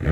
[0.00, 0.08] Get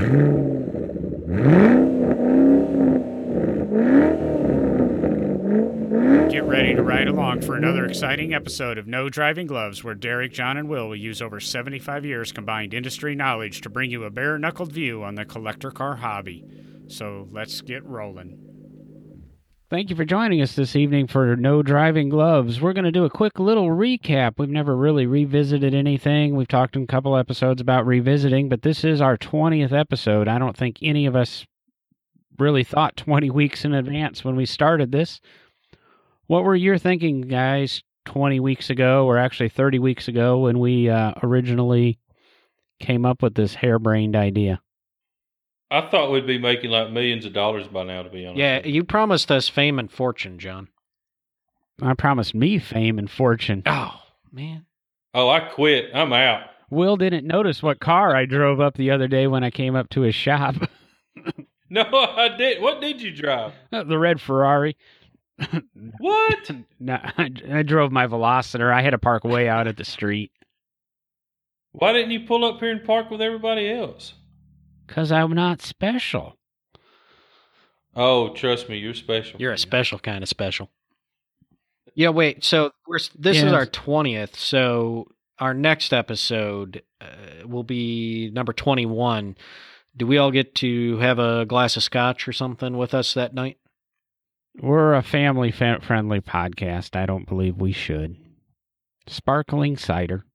[6.43, 10.57] ready to ride along for another exciting episode of No Driving Gloves, where Derek, John,
[10.57, 14.37] and Will will use over 75 years combined industry knowledge to bring you a bare
[14.37, 16.45] knuckled view on the collector car hobby.
[16.87, 18.48] So let's get rolling.
[19.69, 22.59] Thank you for joining us this evening for No Driving Gloves.
[22.59, 24.39] We're going to do a quick little recap.
[24.39, 26.35] We've never really revisited anything.
[26.35, 30.27] We've talked in a couple episodes about revisiting, but this is our 20th episode.
[30.27, 31.45] I don't think any of us
[32.39, 35.21] really thought 20 weeks in advance when we started this.
[36.25, 40.89] What were your thinking, guys, 20 weeks ago, or actually 30 weeks ago, when we
[40.89, 41.99] uh, originally
[42.79, 44.61] came up with this harebrained idea?
[45.71, 48.39] I thought we'd be making like millions of dollars by now, to be honest.
[48.39, 50.67] Yeah, you promised us fame and fortune, John.
[51.81, 53.63] I promised me fame and fortune.
[53.65, 54.01] Oh,
[54.31, 54.65] man.
[55.13, 55.91] Oh, I quit.
[55.93, 56.43] I'm out.
[56.69, 59.89] Will didn't notice what car I drove up the other day when I came up
[59.91, 60.55] to his shop.
[61.71, 62.63] No, I did.
[62.63, 63.53] What did you drive?
[63.71, 64.75] Uh, the red Ferrari.
[65.99, 66.49] What?
[66.79, 68.73] No, I, I drove my Veloster.
[68.73, 70.31] I had to park way out at the street
[71.73, 74.13] Why didn't you pull up here and park with everybody else?
[74.89, 76.35] Because I'm not special.
[77.95, 79.39] Oh, trust me, you're special.
[79.39, 80.69] You're a special kind of special.
[81.95, 82.43] Yeah, wait.
[82.43, 84.35] So we're s- this is our 20th.
[84.35, 85.07] So
[85.39, 89.35] our next episode uh, will be number 21.
[89.97, 93.33] Do we all get to have a glass of scotch or something with us that
[93.33, 93.57] night?
[94.61, 96.95] We're a family-friendly podcast.
[96.95, 98.17] I don't believe we should.
[99.07, 100.25] Sparkling cider.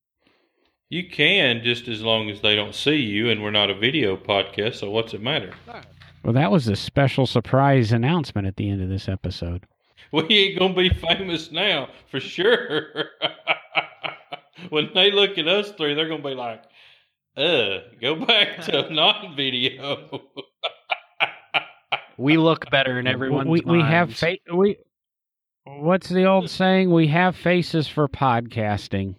[0.90, 4.16] You can just as long as they don't see you, and we're not a video
[4.16, 4.76] podcast.
[4.76, 5.52] So what's it matter?
[6.22, 9.64] Well, that was a special surprise announcement at the end of this episode.
[10.12, 13.06] We ain't gonna be famous now for sure.
[14.68, 16.62] when they look at us three, they're gonna be like,
[17.36, 20.20] "Uh, go back to non-video."
[22.16, 24.20] We look better in everyone's we, we have minds.
[24.20, 24.76] fa- we.
[25.64, 26.92] What's the old saying?
[26.92, 29.16] We have faces for podcasting.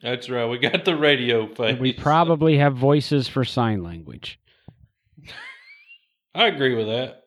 [0.00, 0.46] That's right.
[0.46, 1.78] We got the radio face.
[1.78, 4.38] We probably have voices for sign language.
[6.34, 7.24] I agree with that.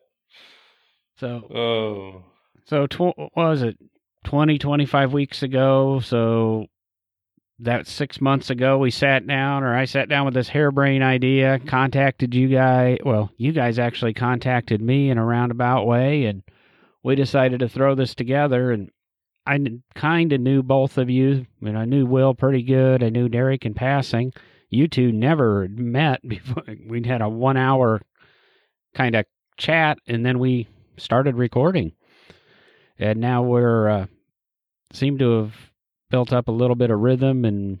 [1.18, 2.24] So Oh,
[2.66, 3.76] So tw- what was it
[4.24, 6.00] 20, 25 weeks ago?
[6.00, 6.66] So
[7.58, 11.60] that six months ago, we sat down, or I sat down with this harebrained idea,
[11.60, 12.98] contacted you guys.
[13.04, 16.42] Well, you guys actually contacted me in a roundabout way, and
[17.04, 18.72] we decided to throw this together.
[18.72, 18.90] And
[19.46, 19.58] I
[19.94, 21.46] kind of knew both of you.
[21.60, 23.02] I mean, I knew Will pretty good.
[23.02, 24.32] I knew Derek in passing.
[24.70, 26.64] You two never met before.
[26.86, 28.00] We'd had a one hour
[28.94, 29.26] kind of
[29.56, 31.92] chat, and then we started recording
[33.02, 34.06] and now we're uh,
[34.92, 35.54] seem to have
[36.10, 37.80] built up a little bit of rhythm and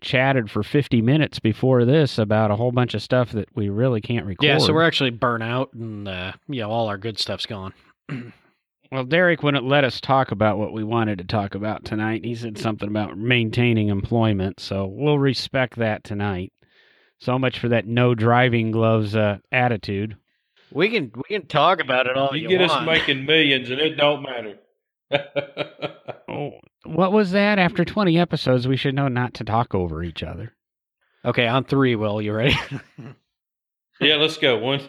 [0.00, 4.00] chatted for 50 minutes before this about a whole bunch of stuff that we really
[4.00, 4.46] can't record.
[4.46, 7.74] Yeah, so we're actually burnt out and uh, you know, all our good stuff's gone.
[8.90, 12.24] well, Derek wouldn't let us talk about what we wanted to talk about tonight.
[12.24, 16.52] He said something about maintaining employment, so we'll respect that tonight.
[17.20, 20.16] So much for that no driving gloves uh, attitude.
[20.70, 23.80] We can we can talk about it all you you, get us making millions, and
[23.80, 24.58] it don't matter.
[26.30, 27.58] Oh, what was that?
[27.58, 30.54] After 20 episodes, we should know not to talk over each other.
[31.24, 32.54] Okay, on three, Will, you ready?
[34.00, 34.58] yeah, let's go.
[34.58, 34.80] One.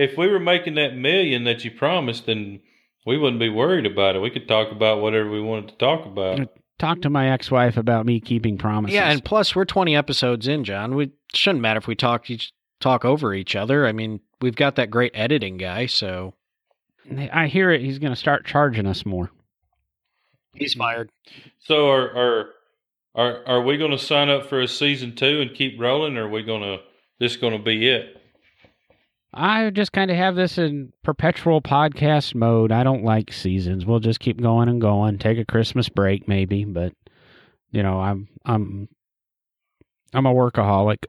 [0.00, 2.60] If we were making that million that you promised, then
[3.04, 4.20] we wouldn't be worried about it.
[4.20, 6.40] We could talk about whatever we wanted to talk about.
[6.40, 6.46] Uh,
[6.78, 8.94] talk to my ex-wife about me keeping promises.
[8.94, 10.94] yeah, and plus we're twenty episodes in, John.
[10.94, 13.86] We shouldn't matter if we talk each talk over each other.
[13.86, 16.32] I mean, we've got that great editing guy, so
[17.32, 17.82] I hear it.
[17.82, 19.30] He's going to start charging us more.
[20.54, 21.10] he's fired.
[21.58, 22.46] So, are are
[23.14, 26.24] are are we going to sign up for a season two and keep rolling, or
[26.24, 26.78] are we going to
[27.18, 28.19] this going to be it?
[29.32, 32.72] I just kind of have this in perpetual podcast mode.
[32.72, 33.86] I don't like seasons.
[33.86, 35.18] We'll just keep going and going.
[35.18, 36.92] Take a Christmas break, maybe, but
[37.70, 38.88] you know, I'm I'm
[40.12, 41.04] I'm a workaholic.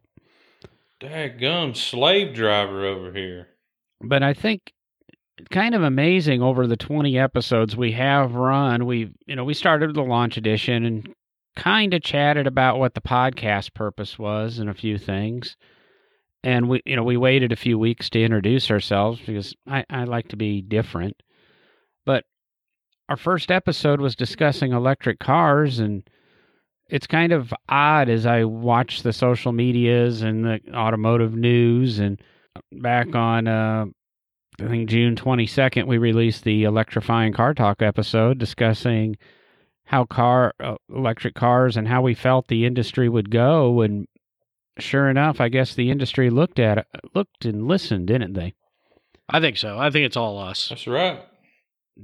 [1.01, 3.47] Daggum slave driver over here.
[4.01, 4.71] But I think
[5.49, 8.85] kind of amazing over the 20 episodes we have run.
[8.85, 11.13] We you know we started the launch edition and
[11.55, 15.57] kind of chatted about what the podcast purpose was and a few things.
[16.43, 20.05] And we you know we waited a few weeks to introduce ourselves because I, I
[20.05, 21.21] like to be different.
[22.05, 22.25] But
[23.09, 26.03] our first episode was discussing electric cars and
[26.87, 32.21] it's kind of odd as I watch the social medias and the automotive news and
[32.71, 33.85] back on uh
[34.59, 39.17] I think June 22nd we released the electrifying car talk episode discussing
[39.85, 44.07] how car uh, electric cars and how we felt the industry would go and
[44.81, 48.53] sure enough, I guess the industry looked at it, looked and listened, didn't they?
[49.29, 49.79] I think so.
[49.79, 50.69] I think it's all us.
[50.69, 51.21] That's right.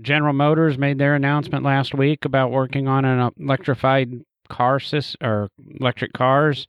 [0.02, 5.50] General Motors made their announcement last week about working on an electrified car system or
[5.80, 6.68] electric cars.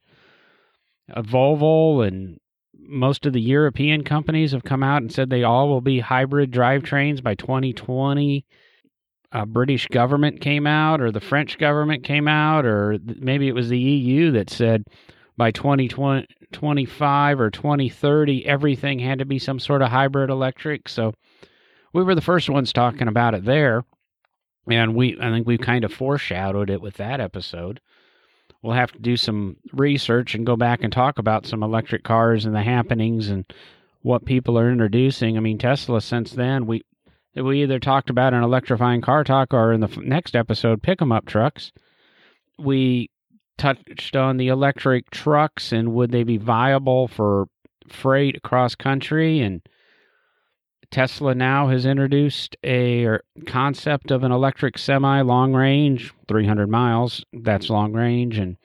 [1.11, 2.39] A Volvo and
[2.79, 6.51] most of the European companies have come out and said they all will be hybrid
[6.51, 8.45] drivetrains by 2020.
[9.33, 13.69] A British government came out, or the French government came out, or maybe it was
[13.69, 14.85] the EU that said
[15.39, 20.89] by 2025 or 2030, everything had to be some sort of hybrid electric.
[20.89, 21.15] So
[21.95, 23.85] we were the first ones talking about it there.
[24.69, 27.81] And we, I think we kind of foreshadowed it with that episode.
[28.63, 32.45] We'll have to do some research and go back and talk about some electric cars
[32.45, 33.47] and the happenings and
[34.03, 35.37] what people are introducing.
[35.37, 36.83] I mean, Tesla, since then, we,
[37.37, 41.13] we either talked about an electrifying car talk or in the next episode, pick 'em
[41.13, 41.71] up trucks.
[42.59, 43.11] We
[43.59, 47.49] touched on the electric trucks and would they be viable for
[47.89, 49.63] freight across country and
[50.91, 57.25] Tesla now has introduced a er, concept of an electric semi long range, 300 miles.
[57.33, 58.39] That's long range.
[58.39, 58.57] And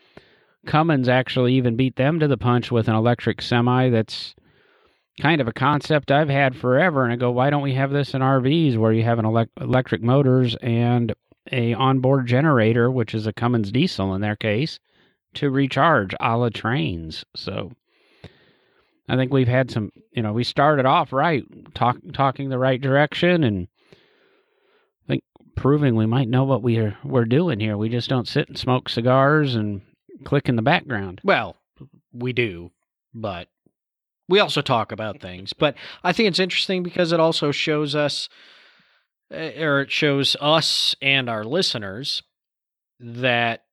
[0.65, 4.35] Cummins actually even beat them to the punch with an electric semi that's
[5.19, 7.03] kind of a concept I've had forever.
[7.03, 9.59] And I go, why don't we have this in RVs where you have an elect-
[9.59, 11.13] electric motors and
[11.51, 14.79] a onboard generator, which is a Cummins diesel in their case,
[15.35, 17.25] to recharge a la trains.
[17.35, 17.71] So
[19.09, 21.43] I think we've had some, you know, we started off right,
[21.73, 25.23] talk, talking the right direction, and I think
[25.55, 27.77] proving we might know what we're we're doing here.
[27.77, 29.81] We just don't sit and smoke cigars and
[30.23, 31.19] click in the background.
[31.23, 31.57] Well,
[32.13, 32.71] we do,
[33.13, 33.49] but
[34.29, 35.51] we also talk about things.
[35.51, 38.29] But I think it's interesting because it also shows us,
[39.33, 42.21] Eh, or it shows us and our listeners
[42.99, 43.63] that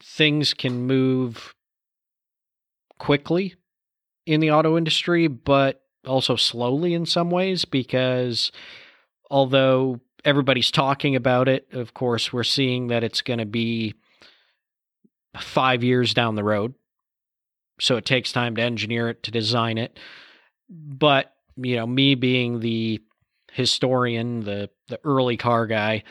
[0.00, 1.54] things can move
[2.98, 3.54] quickly
[4.26, 8.52] in the auto industry, but also slowly in some ways because
[9.30, 13.94] although everybody's talking about it, of course, we're seeing that it's going to be
[15.36, 16.74] five years down the road.
[17.80, 19.98] So it takes time to engineer it, to design it.
[20.68, 23.00] But, you know, me being the
[23.52, 26.02] historian, the, the early car guy,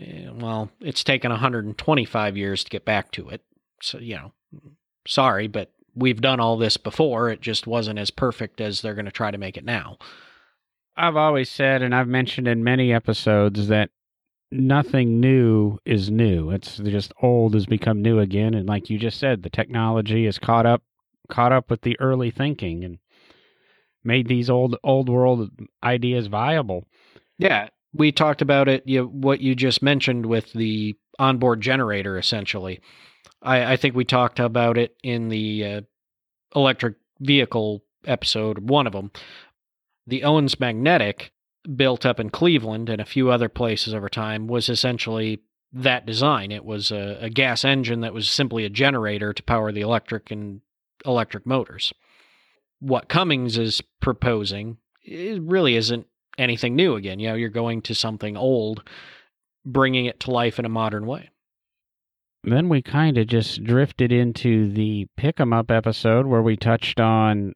[0.00, 3.42] eh, well, it's taken 125 years to get back to it.
[3.82, 4.32] So, you know,
[5.06, 7.30] sorry, but we've done all this before.
[7.30, 9.98] It just wasn't as perfect as they're going to try to make it now.
[10.96, 13.90] I've always said, and I've mentioned in many episodes, that
[14.50, 16.50] nothing new is new.
[16.50, 18.54] It's just old has become new again.
[18.54, 20.82] And like you just said, the technology is caught up
[21.28, 22.98] caught up with the early thinking and
[24.04, 25.50] made these old old world
[25.82, 26.86] ideas viable.
[27.38, 27.68] Yeah.
[27.92, 32.80] We talked about it, you what you just mentioned with the onboard generator essentially.
[33.42, 35.80] I, I think we talked about it in the uh,
[36.54, 39.10] electric vehicle episode, one of them.
[40.06, 41.32] The Owens Magnetic,
[41.74, 45.40] built up in Cleveland and a few other places over time, was essentially
[45.72, 46.52] that design.
[46.52, 50.30] It was a, a gas engine that was simply a generator to power the electric
[50.30, 50.60] and
[51.04, 51.92] electric motors.
[52.78, 56.06] What Cummins is proposing it really isn't
[56.38, 57.18] anything new again.
[57.18, 58.88] You know, you're going to something old,
[59.64, 61.30] bringing it to life in a modern way
[62.46, 67.00] then we kind of just drifted into the pick 'em up episode where we touched
[67.00, 67.52] on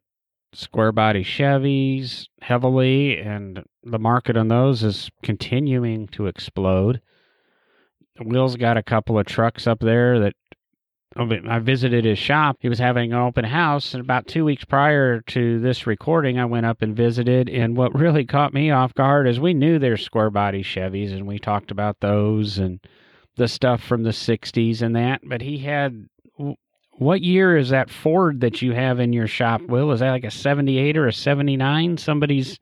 [0.53, 7.01] square body Chevys heavily, and the market on those is continuing to explode.
[8.19, 10.33] Will's got a couple of trucks up there that
[11.15, 12.57] I visited his shop.
[12.61, 16.45] He was having an open house, and about two weeks prior to this recording, I
[16.45, 17.49] went up and visited.
[17.49, 21.27] And what really caught me off guard is we knew there's square body Chevys, and
[21.27, 22.79] we talked about those and
[23.35, 26.07] the stuff from the 60s and that, but he had
[26.97, 29.91] what year is that Ford that you have in your shop, Will?
[29.91, 31.97] Is that like a 78 or a 79?
[31.97, 32.59] Somebody's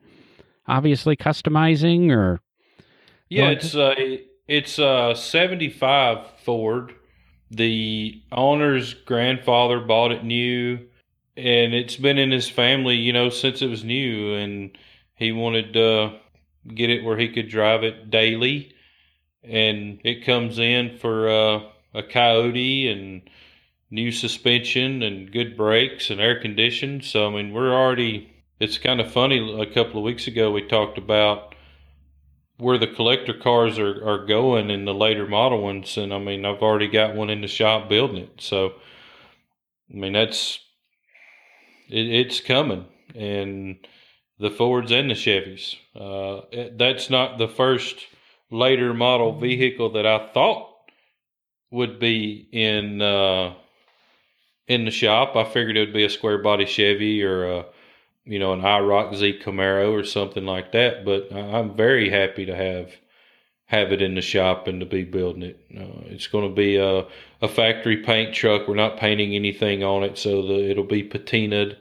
[0.68, 2.40] obviously customizing or
[3.28, 6.96] Yeah, it's uh, a it's a 75 Ford.
[7.52, 10.80] The owner's grandfather bought it new
[11.36, 14.78] and it's been in his family, you know, since it was new and
[15.16, 16.20] he wanted to
[16.68, 18.74] get it where he could drive it daily
[19.44, 21.62] and it comes in for uh,
[21.94, 23.22] a coyote and
[23.90, 27.02] new suspension and good brakes and air conditioning.
[27.02, 28.34] So I mean, we're already.
[28.60, 29.62] It's kind of funny.
[29.62, 31.56] A couple of weeks ago, we talked about
[32.60, 36.46] where the collector cars are, are going in the later model ones, and I mean,
[36.46, 38.42] I've already got one in the shop building it.
[38.42, 38.74] So,
[39.92, 40.60] I mean, that's
[41.90, 42.86] it, it's coming,
[43.16, 43.78] and
[44.40, 45.76] the Fords and the Chevys.
[45.96, 48.06] Uh, that's not the first
[48.52, 50.70] later model vehicle that I thought
[51.72, 53.54] would be in uh,
[54.68, 55.38] in the shop.
[55.38, 57.66] I figured it would be a square body Chevy or a,
[58.26, 61.06] you know, an IROC Z Camaro or something like that.
[61.06, 62.92] But I'm very happy to have
[63.70, 65.64] have it in the shop and to be building it.
[65.78, 67.06] Uh, it's going to be a,
[67.40, 68.68] a factory paint truck.
[68.68, 71.78] We're not painting anything on it, so the, it'll be patinaed,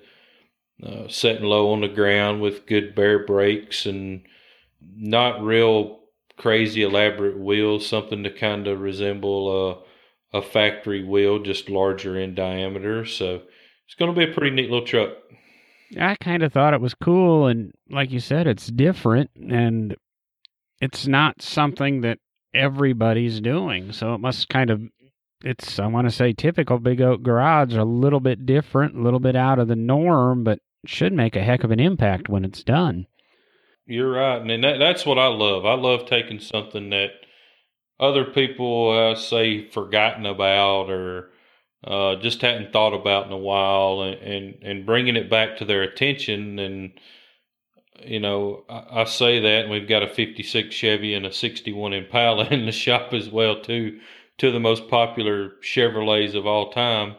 [0.83, 4.21] uh, setting low on the ground with good bare brakes and
[4.83, 6.01] not real
[6.37, 7.87] crazy elaborate wheels.
[7.87, 9.83] Something to kind of resemble
[10.35, 13.07] a, a factory wheel, just larger in diameter.
[13.07, 13.41] So
[13.87, 15.13] it's going to be a pretty neat little truck.
[15.99, 19.97] I kind of thought it was cool, and like you said, it's different, and
[20.81, 22.19] it's not something that
[22.55, 23.93] everybody's doing.
[23.93, 24.83] So it must kind of
[25.45, 29.21] it's I want to say typical Big Oak Garage, a little bit different, a little
[29.21, 32.63] bit out of the norm, but should make a heck of an impact when it's
[32.63, 33.07] done.
[33.87, 35.65] You're right, and that, that's what I love.
[35.65, 37.11] I love taking something that
[37.99, 41.31] other people uh, say forgotten about or
[41.85, 45.65] uh, just hadn't thought about in a while, and, and and bringing it back to
[45.65, 46.93] their attention and
[48.05, 51.93] you know, I, I, say that, and we've got a 56 Chevy and a 61
[51.93, 54.01] Impala in the shop as well, too.
[54.37, 57.17] Two of the most popular Chevrolets of all time,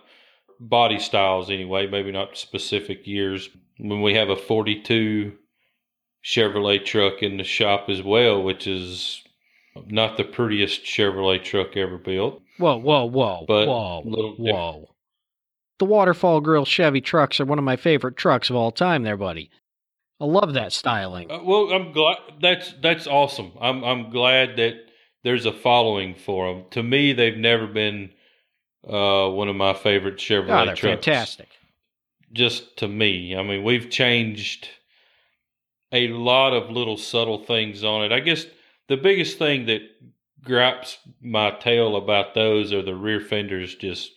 [0.60, 3.50] body styles anyway, maybe not specific years.
[3.78, 5.34] When we have a 42
[6.24, 9.22] Chevrolet truck in the shop as well, which is
[9.88, 12.42] not the prettiest Chevrolet truck ever built.
[12.60, 14.02] Whoa, whoa, whoa, but whoa,
[14.38, 14.90] whoa.
[15.80, 19.16] The waterfall grill Chevy trucks are one of my favorite trucks of all time, there,
[19.16, 19.50] buddy.
[20.20, 21.32] I love that styling.
[21.32, 23.54] Uh, well, I'm glad that's that's awesome.
[23.62, 24.76] I'm I'm glad that
[25.24, 26.66] there's a following for them.
[26.72, 28.12] To me, they've never been
[28.86, 31.06] uh, one of my favorite Chevrolet oh, they're trucks.
[31.06, 31.50] Fantastic.
[32.34, 34.68] Just to me, I mean, we've changed
[35.94, 38.12] a lot of little subtle things on it.
[38.12, 38.46] I guess
[38.90, 39.82] the biggest thing that
[40.44, 44.12] gripes my tail about those are the rear fenders just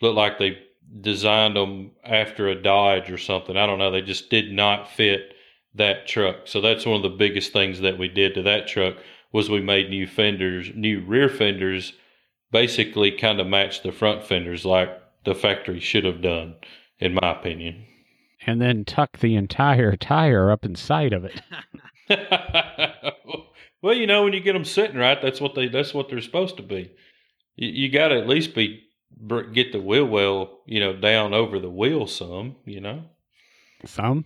[0.00, 0.58] look like they
[1.00, 3.56] designed them after a Dodge or something.
[3.56, 3.90] I don't know.
[3.90, 5.34] They just did not fit
[5.74, 6.36] that truck.
[6.44, 8.96] So that's one of the biggest things that we did to that truck
[9.32, 11.92] was we made new fenders, new rear fenders,
[12.52, 14.88] basically kind of match the front fenders like
[15.24, 16.54] the factory should have done,
[16.98, 17.84] in my opinion.
[18.46, 21.42] And then tuck the entire tire up inside of it.
[23.82, 26.20] well, you know, when you get them sitting right, that's what they that's what they're
[26.20, 26.90] supposed to be.
[27.56, 28.82] You, you got to at least be
[29.52, 33.04] get the wheel well, you know, down over the wheel some, you know.
[33.84, 34.24] Some.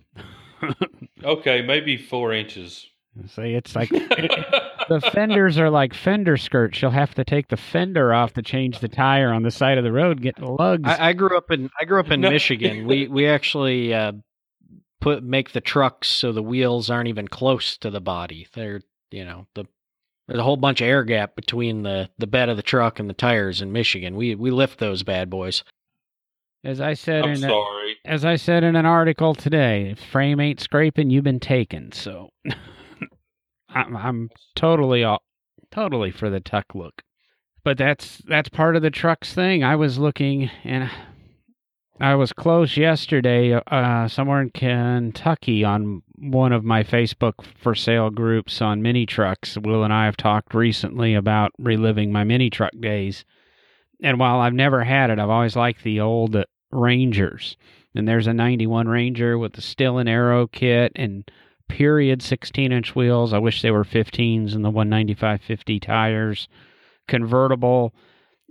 [1.23, 2.87] okay, maybe four inches.
[3.27, 6.81] See, it's like the fenders are like fender skirts.
[6.81, 9.83] You'll have to take the fender off to change the tire on the side of
[9.83, 10.21] the road.
[10.21, 10.83] Get the lugs.
[10.85, 12.29] I, I grew up in I grew up in no.
[12.29, 12.87] Michigan.
[12.87, 14.13] We we actually uh,
[15.01, 18.47] put make the trucks so the wheels aren't even close to the body.
[18.53, 18.81] They're
[19.11, 19.65] you know the
[20.27, 23.09] there's a whole bunch of air gap between the the bed of the truck and
[23.09, 24.15] the tires in Michigan.
[24.15, 25.63] We we lift those bad boys.
[26.63, 27.97] As I said, I'm in sorry.
[28.05, 31.91] A, as I said in an article today, if frame ain't scraping, you've been taken.
[31.91, 32.29] So,
[33.69, 35.23] I'm, I'm totally, all,
[35.71, 37.01] totally for the tuck look.
[37.63, 39.63] But that's that's part of the trucks thing.
[39.63, 40.89] I was looking, and
[42.01, 48.09] I was close yesterday, uh, somewhere in Kentucky, on one of my Facebook for sale
[48.09, 49.57] groups on mini trucks.
[49.57, 53.23] Will and I have talked recently about reliving my mini truck days
[54.01, 56.35] and while I've never had it, I've always liked the old
[56.71, 57.55] Rangers.
[57.93, 61.29] And there's a 91 Ranger with the Stillen aero kit and
[61.67, 63.33] period 16 inch wheels.
[63.33, 66.47] I wish they were 15s and the 195 50 tires.
[67.07, 67.93] Convertible.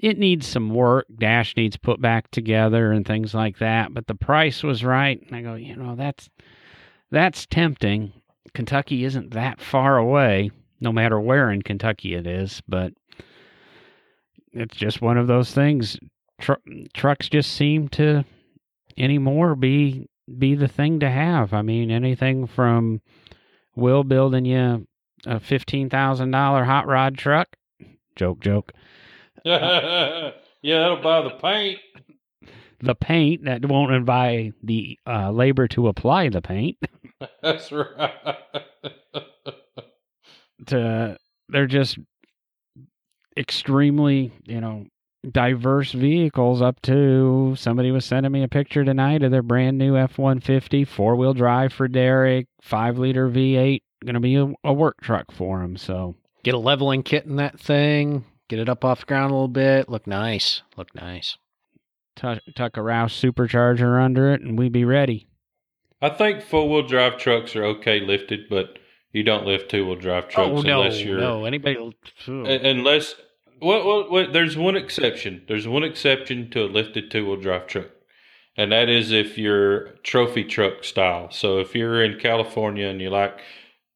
[0.01, 1.07] It needs some work.
[1.15, 3.93] Dash needs put back together and things like that.
[3.93, 5.21] But the price was right.
[5.27, 6.31] And I go, you know, that's
[7.11, 8.13] that's tempting.
[8.55, 12.63] Kentucky isn't that far away, no matter where in Kentucky it is.
[12.67, 12.95] But
[14.53, 15.99] it's just one of those things.
[16.41, 16.55] Tr-
[16.95, 18.25] trucks just seem to
[18.97, 21.53] anymore be be the thing to have.
[21.53, 23.03] I mean, anything from
[23.77, 24.87] Will building you
[25.27, 27.49] a fifteen thousand dollar hot rod truck.
[28.17, 28.73] Joke, joke.
[29.45, 30.33] yeah,
[30.63, 31.79] that'll buy the paint.
[32.83, 36.79] The paint that won't buy the uh, labor to apply the paint.
[37.43, 38.37] That's right.
[40.67, 41.19] to
[41.49, 41.99] they're just
[43.37, 44.87] extremely, you know,
[45.29, 49.97] diverse vehicles up to somebody was sending me a picture tonight of their brand new
[49.97, 54.73] F 150, four wheel drive for Derek, five liter V8, going to be a, a,
[54.73, 55.77] work truck for him.
[55.77, 59.35] So get a leveling kit in that thing, get it up off the ground a
[59.35, 61.39] little bit, look nice, look nice.
[62.17, 65.29] Tuck, tuck a Roush supercharger under it, and we be ready.
[66.03, 68.79] I think four wheel drive trucks are okay lifted, but
[69.13, 71.95] you don't lift two wheel drive oh, trucks oh, no, unless you're no anybody.
[72.27, 73.15] Unless
[73.63, 75.43] well, well, well, there's one exception.
[75.47, 77.91] There's one exception to a lifted two wheel drive truck.
[78.57, 81.31] and that is if you're trophy truck style.
[81.31, 83.39] So if you're in California and you like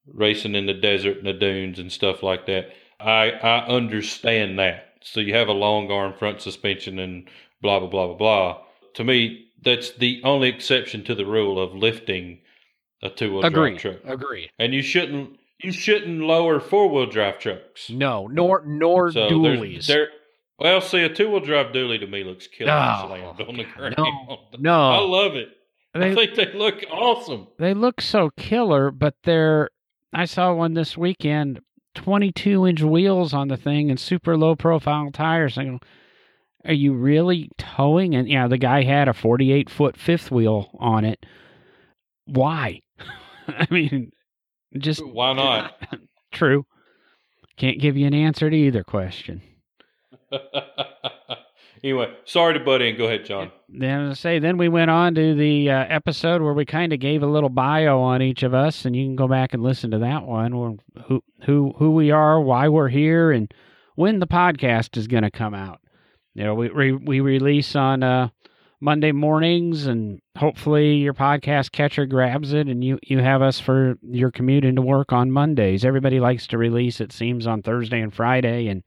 [0.07, 2.71] racing in the desert and the dunes and stuff like that,
[3.05, 4.95] I I understand that.
[5.03, 7.29] So you have a long arm front suspension and
[7.61, 8.59] blah blah blah blah blah.
[8.95, 12.41] To me, that's the only exception to the rule of lifting
[13.03, 13.97] a two wheel drive truck.
[14.05, 14.51] Agreed.
[14.59, 17.91] And you shouldn't you shouldn't lower four wheel drive trucks.
[17.91, 19.87] No, nor nor So dualies.
[19.87, 20.09] There,
[20.59, 23.65] well, see, a two wheel drive dually to me looks killer Oh, slammed on the
[23.65, 24.39] ground.
[24.59, 25.49] no, I love it.
[25.97, 27.47] I think they look awesome.
[27.59, 29.71] they look so killer, but they're.
[30.13, 31.61] I saw one this weekend,
[31.95, 35.59] 22 inch wheels on the thing and super low profile tires.
[35.59, 35.79] I go,
[36.65, 38.15] are you really towing?
[38.15, 41.25] And yeah, the guy had a 48 foot fifth wheel on it.
[42.27, 42.81] Why?
[43.49, 44.13] I mean,
[44.79, 45.75] just Why not?
[46.33, 46.65] true.
[47.57, 49.43] Can't give you an answer to either question.
[51.85, 52.97] anyway, sorry to butt in.
[52.97, 53.53] Go ahead, John.
[53.69, 56.99] Then I say, then we went on to the uh, episode where we kind of
[56.99, 59.91] gave a little bio on each of us, and you can go back and listen
[59.93, 63.53] to that one, who who who we are, why we're here, and
[63.95, 65.81] when the podcast is going to come out.
[66.35, 68.29] You know, we we, we release on uh,
[68.81, 73.97] Monday mornings, and hopefully your podcast catcher grabs it, and you you have us for
[74.03, 75.85] your commute into work on Mondays.
[75.85, 78.83] Everybody likes to release, it seems, on Thursday and Friday, and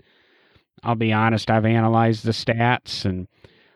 [0.84, 3.28] I'll be honest, I've analyzed the stats and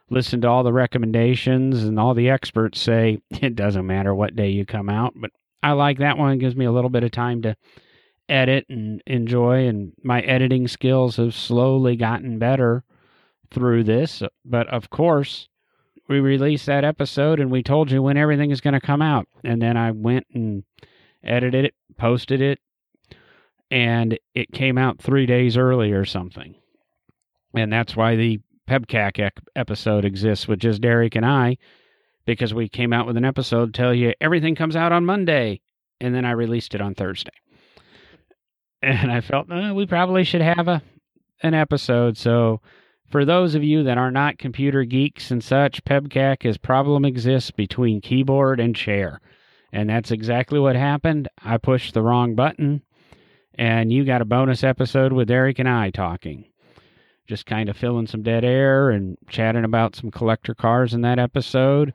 [0.10, 4.50] listened to all the recommendations, and all the experts say it doesn't matter what day
[4.50, 5.14] you come out.
[5.16, 5.32] But
[5.64, 7.56] I like that one; it gives me a little bit of time to
[8.30, 12.84] edit and enjoy, and my editing skills have slowly gotten better
[13.50, 14.22] through this.
[14.46, 15.50] But of course,
[16.08, 19.28] we released that episode, and we told you when everything is going to come out,
[19.44, 20.64] and then I went and
[21.24, 22.60] edited it, posted it,
[23.70, 26.56] and it came out three days early or something
[27.54, 28.40] and that's why the
[28.70, 31.58] PEBKAC episode exists with just Derek and I,
[32.26, 35.62] because we came out with an episode tell you everything comes out on Monday,
[36.00, 37.32] and then I released it on Thursday.
[38.84, 40.82] And I felt uh, we probably should have a
[41.44, 42.18] an episode.
[42.18, 42.62] So,
[43.10, 47.52] for those of you that are not computer geeks and such, PEBKAC is problem exists
[47.52, 49.20] between keyboard and chair,
[49.72, 51.28] and that's exactly what happened.
[51.44, 52.82] I pushed the wrong button,
[53.54, 56.51] and you got a bonus episode with Derek and I talking
[57.32, 61.18] just kind of filling some dead air and chatting about some collector cars in that
[61.18, 61.94] episode.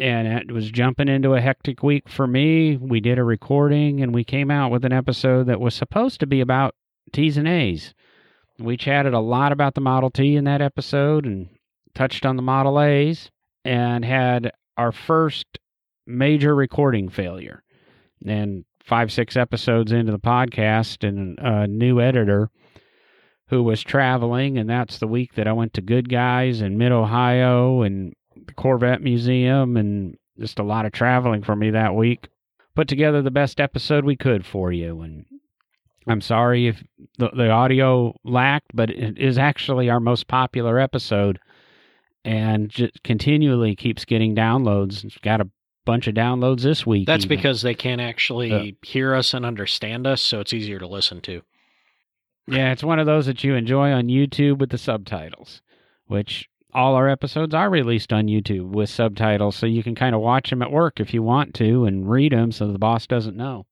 [0.00, 2.76] And it was jumping into a hectic week for me.
[2.76, 6.26] We did a recording and we came out with an episode that was supposed to
[6.26, 6.74] be about
[7.12, 7.94] T's and A's.
[8.58, 11.48] We chatted a lot about the Model T in that episode and
[11.94, 13.30] touched on the Model A's
[13.64, 15.46] and had our first
[16.08, 17.62] major recording failure.
[18.26, 22.50] And five, six episodes into the podcast and a new editor
[23.50, 26.92] who was traveling, and that's the week that I went to Good Guys in Mid
[26.92, 28.14] Ohio and
[28.46, 32.28] the Corvette Museum, and just a lot of traveling for me that week.
[32.76, 35.26] Put together the best episode we could for you, and
[36.06, 36.82] I'm sorry if
[37.18, 41.38] the, the audio lacked, but it is actually our most popular episode,
[42.24, 45.04] and just continually keeps getting downloads.
[45.04, 45.48] It's got a
[45.84, 47.06] bunch of downloads this week.
[47.06, 47.36] That's even.
[47.36, 48.70] because they can't actually Yeah.
[48.82, 51.42] hear us and understand us, so it's easier to listen to.
[52.46, 55.62] Yeah, it's one of those that you enjoy on YouTube with the subtitles,
[56.06, 60.20] which all our episodes are released on YouTube with subtitles, so you can kind of
[60.20, 63.36] watch them at work if you want to and read them so the boss doesn't
[63.36, 63.66] know.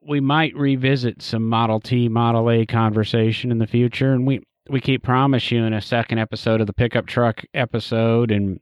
[0.00, 4.80] We might revisit some Model T, Model A conversation in the future, and we, we
[4.80, 8.58] keep promise you in a second episode of the pickup truck episode, and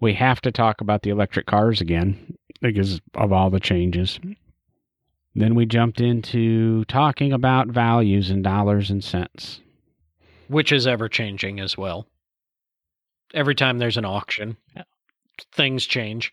[0.00, 4.18] we have to talk about the electric cars again because of all the changes.
[5.34, 9.60] Then we jumped into talking about values in dollars and cents.
[10.48, 12.06] which is ever changing as well.
[13.32, 14.56] Every time there's an auction,
[15.52, 16.32] things change.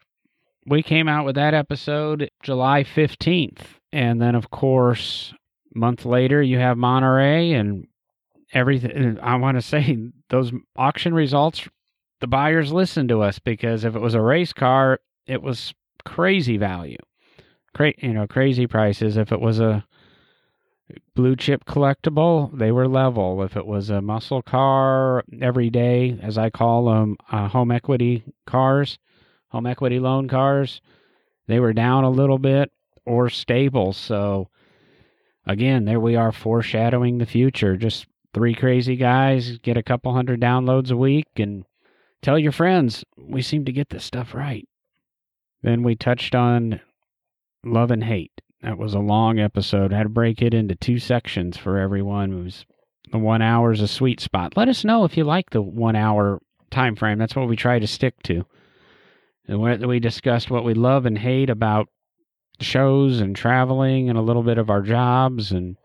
[0.66, 3.60] We came out with that episode July 15th.
[3.94, 5.34] And then, of course,
[5.76, 7.88] a month later, you have Monterey and
[8.54, 9.20] everything.
[9.22, 9.98] I want to say
[10.30, 11.68] those auction results,
[12.20, 16.58] the buyers listened to us because if it was a race car, it was crazy
[16.58, 16.98] value.
[17.78, 19.18] Cra- you know, crazy prices.
[19.18, 19.86] If it was a
[21.14, 23.44] blue chip collectible, they were level.
[23.44, 28.24] If it was a muscle car, every day, as I call them, uh, home equity
[28.48, 28.98] cars,
[29.50, 30.82] home equity loan cars,
[31.46, 32.72] they were down a little bit
[33.06, 33.94] or stable.
[33.94, 34.50] So,
[35.46, 37.78] again, there we are foreshadowing the future.
[37.78, 41.64] Just three crazy guys get a couple hundred downloads a week and
[42.24, 44.68] tell your friends we seem to get this stuff right.
[45.62, 46.82] Then we touched on
[47.68, 48.42] love and hate.
[48.62, 49.94] That was a long episode.
[49.94, 52.34] I had to break it into two sections for everyone.
[52.34, 52.66] It was
[53.12, 54.58] the one hour is a sweet spot.
[54.58, 57.18] Let us know if you like the one hour time frame.
[57.18, 58.46] That's what we try to stick to.
[59.48, 61.88] and we, discussed what we love and hate about
[62.60, 65.78] shows and traveling and a little bit of our jobs and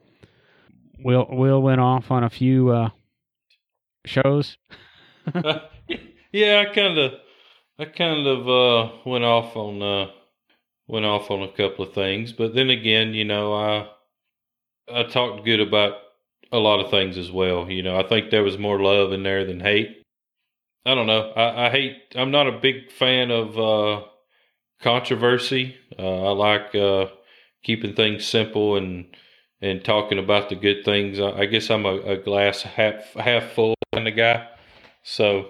[1.04, 2.90] Will Will went off on a few uh,
[4.04, 4.56] shows.
[6.32, 7.12] yeah, I kind of
[7.78, 10.10] I kind of uh, went off on uh,
[10.92, 13.88] went off on a couple of things, but then again, you know, I
[14.92, 15.94] I talked good about
[16.52, 17.70] a lot of things as well.
[17.70, 20.02] You know, I think there was more love in there than hate.
[20.84, 21.30] I don't know.
[21.30, 21.96] I, I hate.
[22.14, 24.04] I'm not a big fan of uh,
[24.82, 25.76] controversy.
[25.98, 27.06] Uh, I like uh,
[27.64, 29.06] keeping things simple and
[29.62, 31.18] and talking about the good things.
[31.18, 34.46] I, I guess I'm a, a, glass half half full kind of guy.
[35.04, 35.48] So,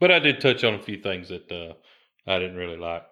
[0.00, 1.74] but I did touch on a few things that uh,
[2.26, 3.11] I didn't really like.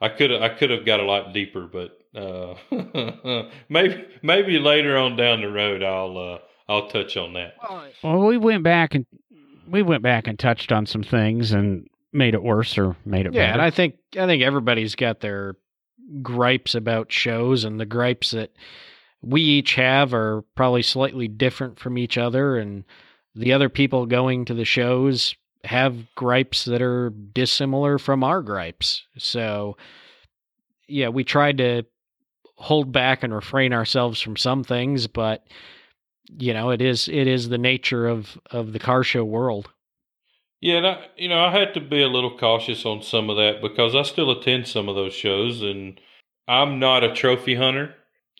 [0.00, 2.54] I could I could have got a lot deeper, but uh,
[3.68, 7.54] maybe maybe later on down the road I'll uh, I'll touch on that.
[8.02, 9.06] Well, we went back and
[9.68, 13.34] we went back and touched on some things and made it worse or made it
[13.34, 13.52] yeah, better.
[13.54, 15.56] and I think I think everybody's got their
[16.22, 18.52] gripes about shows, and the gripes that
[19.22, 22.84] we each have are probably slightly different from each other, and
[23.34, 25.34] the other people going to the shows
[25.66, 29.04] have gripes that are dissimilar from our gripes.
[29.18, 29.76] So,
[30.88, 31.84] yeah, we tried to
[32.56, 35.44] hold back and refrain ourselves from some things, but
[36.38, 39.70] you know, it is it is the nature of of the car show world.
[40.60, 43.36] Yeah, and I, you know, I had to be a little cautious on some of
[43.36, 46.00] that because I still attend some of those shows, and
[46.48, 47.94] I'm not a trophy hunter.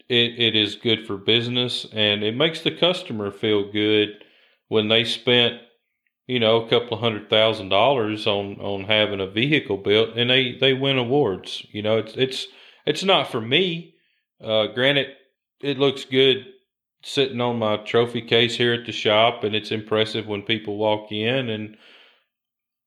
[0.08, 4.24] It it is good for business, and it makes the customer feel good
[4.68, 5.60] when they spent,
[6.26, 10.30] you know, a couple of hundred thousand dollars on on having a vehicle built, and
[10.30, 11.66] they they win awards.
[11.70, 12.46] You know, it's it's
[12.84, 13.94] it's not for me.
[14.42, 15.08] Uh, granted,
[15.60, 16.46] it looks good
[17.02, 21.12] sitting on my trophy case here at the shop, and it's impressive when people walk
[21.12, 21.76] in and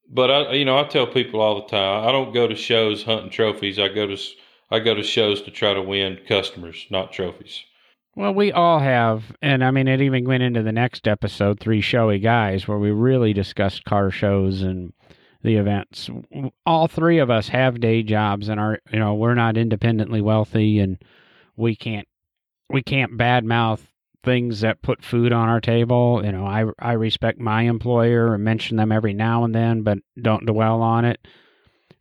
[0.10, 3.04] but I, you know, I tell people all the time, I don't go to shows
[3.04, 3.78] hunting trophies.
[3.78, 4.18] I go to,
[4.72, 7.64] I go to shows to try to win customers, not trophies.
[8.20, 11.80] Well, we all have, and I mean, it even went into the next episode, Three
[11.80, 14.92] Showy Guys, where we really discussed car shows and
[15.42, 16.10] the events.
[16.66, 20.80] All three of us have day jobs, and are you know we're not independently wealthy,
[20.80, 21.02] and
[21.56, 22.10] we can't
[22.70, 23.80] we can't badmouth
[24.26, 26.22] things that put food on our table.
[26.22, 30.00] You know, I I respect my employer and mention them every now and then, but
[30.22, 31.26] don't dwell on it.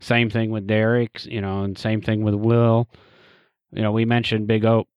[0.00, 2.88] Same thing with Derek, you know, and same thing with Will.
[3.70, 4.88] You know, we mentioned Big Oak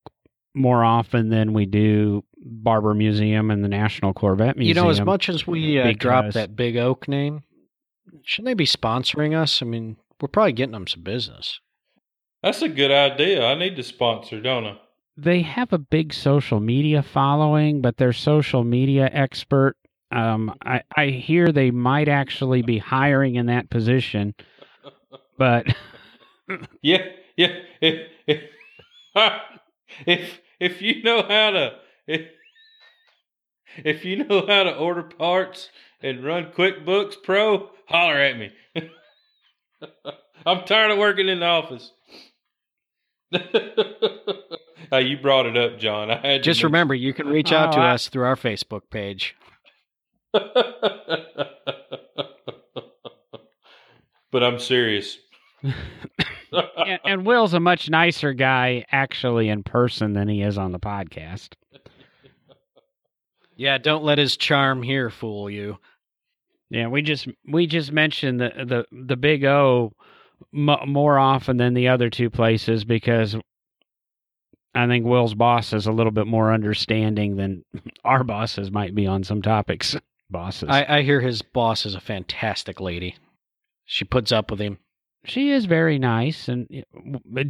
[0.54, 4.76] more often than we do Barber Museum and the National Corvette Museum.
[4.78, 7.44] You know, as much as we uh, drop that Big Oak name,
[8.24, 9.62] shouldn't they be sponsoring us?
[9.62, 11.60] I mean, we're probably getting them some business.
[12.44, 13.46] That's a good idea.
[13.46, 14.78] I need to sponsor, don't I?
[15.18, 19.76] they have a big social media following, but their social media expert,
[20.12, 24.34] um, I, I hear they might actually be hiring in that position,
[25.38, 25.68] but
[26.82, 27.06] yeah,
[27.38, 28.42] yeah, if if,
[30.06, 31.76] if if you know how to
[32.08, 32.28] if,
[33.84, 35.70] if you know how to order parts
[36.02, 38.52] and run QuickBooks Pro, holler at me.
[40.46, 41.92] I'm tired of working in the office.
[44.92, 46.12] Uh, you brought it up, John.
[46.12, 47.92] I had just remember you can reach out oh, to I...
[47.94, 49.36] us through our Facebook page.
[50.34, 50.54] but
[54.34, 55.18] I'm serious.
[56.52, 60.80] and, and Will's a much nicer guy actually in person than he is on the
[60.80, 61.50] podcast.
[63.58, 65.78] Yeah, don't let his charm here fool you.
[66.72, 69.94] Yeah, we just we just mentioned the the the Big O
[70.52, 73.36] m- more often than the other two places because
[74.74, 77.64] I think Will's boss is a little bit more understanding than
[78.04, 79.96] our bosses might be on some topics.
[80.30, 80.70] Bosses.
[80.70, 83.16] I, I hear his boss is a fantastic lady.
[83.86, 84.80] She puts up with him.
[85.24, 86.84] She is very nice, and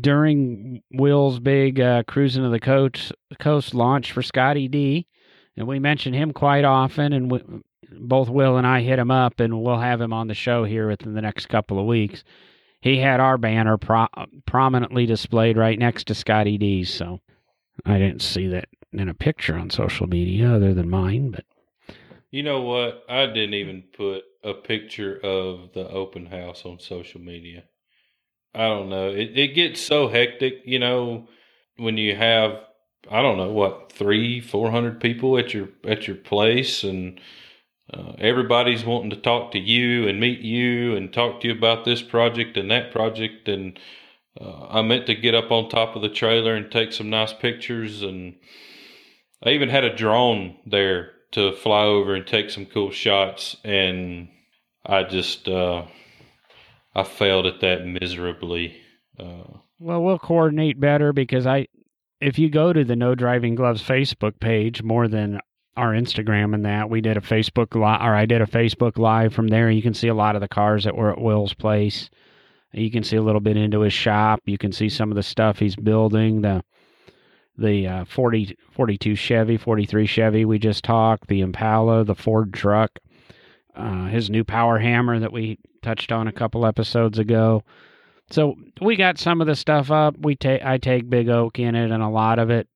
[0.02, 5.08] during Will's big uh, cruising of the coast coast launch for Scotty D,
[5.56, 7.42] and we mention him quite often, and we,
[7.98, 10.90] both Will and I hit him up, and we'll have him on the show here
[10.90, 12.24] within the next couple of weeks
[12.82, 14.08] he had our banner pro-
[14.46, 16.92] prominently displayed right next to Scotty D's.
[16.94, 17.22] So
[17.86, 21.32] I didn't see that in a picture on social media other than mine.
[21.32, 21.46] But
[22.32, 23.04] you know what?
[23.10, 27.64] I didn't even put a picture of the open house on social media.
[28.56, 29.10] I don't know.
[29.10, 31.28] It it gets so hectic, you know,
[31.78, 32.60] when you have
[33.10, 37.20] I don't know what three, four hundred people at your at your place, and
[37.94, 41.86] uh, everybody's wanting to talk to you and meet you and talk to you about
[41.86, 43.48] this project and that project.
[43.48, 43.80] And
[44.40, 47.34] uh, I meant to get up on top of the trailer and take some nice
[47.34, 48.02] pictures.
[48.04, 48.36] And
[49.44, 53.58] I even had a drone there to fly over and take some cool shots.
[53.64, 54.30] And
[54.86, 55.86] I just, uh,
[56.94, 58.78] I failed at that miserably.
[59.20, 61.68] Uh, well, we'll coordinate better because I,
[62.20, 65.40] if you go to the No Driving Gloves Facebook page more than
[65.78, 69.34] our Instagram and that, we did a Facebook live, or I did a Facebook live
[69.34, 69.72] from there.
[69.72, 72.10] You can see a lot of the cars that were at Will's place.
[72.74, 74.42] You can see a little bit into his shop.
[74.46, 76.42] You can see some of the stuff he's building.
[76.42, 76.64] The
[77.62, 82.92] the uh, 40, 42 Chevy, 43 Chevy we just talked, the Impala, the Ford truck,
[83.76, 87.64] uh, his new power hammer that we touched on a couple episodes ago.
[88.30, 90.16] So we got some of the stuff up.
[90.20, 92.68] We take I take Big Oak in it, and a lot of it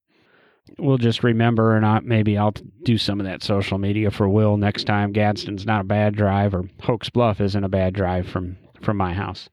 [0.78, 4.58] we'll just remember, and I, maybe I'll do some of that social media for Will
[4.58, 5.12] next time.
[5.12, 9.14] Gadsden's not a bad drive, or Hokes Bluff isn't a bad drive from from my
[9.14, 9.50] house.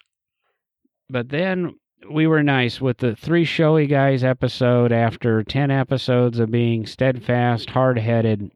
[1.09, 1.75] But then
[2.11, 4.93] we were nice with the three showy guys episode.
[4.93, 8.51] After ten episodes of being steadfast, hard headed,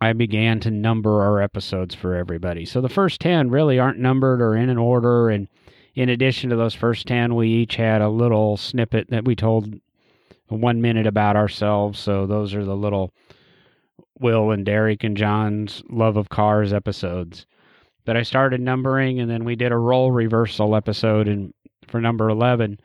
[0.00, 2.64] I began to number our episodes for everybody.
[2.64, 5.48] So the first ten really aren't numbered or in an order, and
[5.96, 9.80] in addition to those first 10, we each had a little snippet that we told
[10.48, 11.98] one minute about ourselves.
[11.98, 13.12] So those are the little
[14.20, 17.46] Will and Derek and John's love of cars episodes.
[18.04, 21.54] But I started numbering, and then we did a role reversal episode in,
[21.96, 22.78] for number 11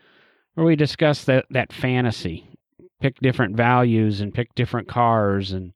[0.53, 2.47] where we discuss that, that fantasy,
[3.01, 5.51] pick different values and pick different cars.
[5.51, 5.73] And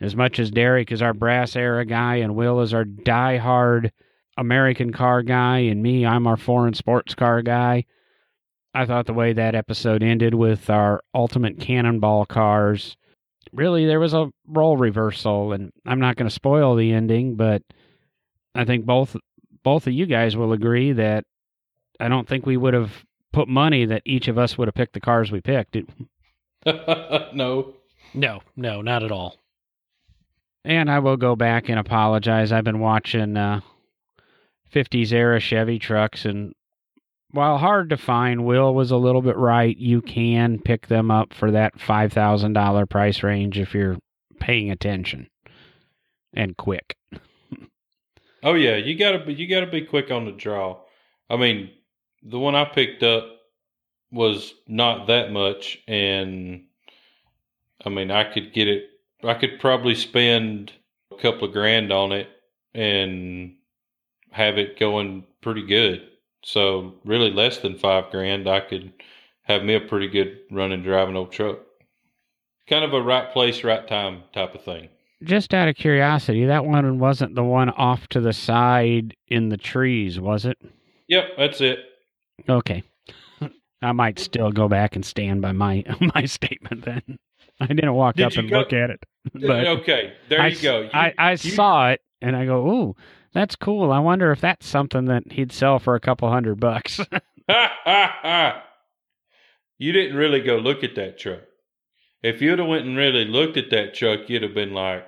[0.00, 3.92] as much as Derek is our brass era guy and Will is our die-hard
[4.38, 7.84] American car guy, and me, I'm our foreign sports car guy.
[8.74, 12.96] I thought the way that episode ended with our ultimate cannonball cars,
[13.52, 17.62] really, there was a role reversal, and I'm not going to spoil the ending, but
[18.54, 19.16] I think both
[19.62, 21.24] both of you guys will agree that
[22.00, 22.92] I don't think we would have
[23.32, 25.76] put money that each of us would have picked the cars we picked.
[25.76, 25.88] It,
[27.34, 27.74] no.
[28.14, 29.36] No, no, not at all.
[30.64, 32.50] And I will go back and apologize.
[32.50, 33.60] I've been watching uh,
[34.74, 36.24] 50s era Chevy trucks.
[36.24, 36.54] And
[37.30, 39.76] while hard to find, Will was a little bit right.
[39.76, 43.96] You can pick them up for that $5,000 price range if you're
[44.40, 45.28] paying attention
[46.34, 46.96] and quick.
[48.42, 50.78] oh yeah, you gotta be you gotta be quick on the draw.
[51.30, 51.70] I mean,
[52.28, 53.24] the one I picked up
[54.10, 56.64] was not that much, and
[57.84, 58.84] I mean, I could get it.
[59.24, 60.72] I could probably spend
[61.12, 62.28] a couple of grand on it
[62.74, 63.54] and
[64.30, 66.02] have it going pretty good.
[66.44, 68.92] So really less than five grand, I could
[69.42, 71.58] have me a pretty good running driving old truck.
[72.68, 74.88] Kind of a right place, right time type of thing.
[75.22, 79.56] Just out of curiosity, that one wasn't the one off to the side in the
[79.56, 80.58] trees, was it?
[81.08, 81.78] Yep, that's it.
[82.48, 82.82] Okay.
[83.82, 87.18] I might still go back and stand by my my statement then.
[87.60, 88.58] I didn't walk Did up and go?
[88.58, 89.02] look at it.
[89.34, 90.82] But okay, there I, you go.
[90.82, 92.96] You, I, I you, saw it and I go, ooh,
[93.32, 93.90] that's cool.
[93.90, 97.00] I wonder if that's something that he'd sell for a couple hundred bucks.
[99.78, 101.40] you didn't really go look at that truck.
[102.22, 105.06] If you'd have went and really looked at that truck, you'd have been like,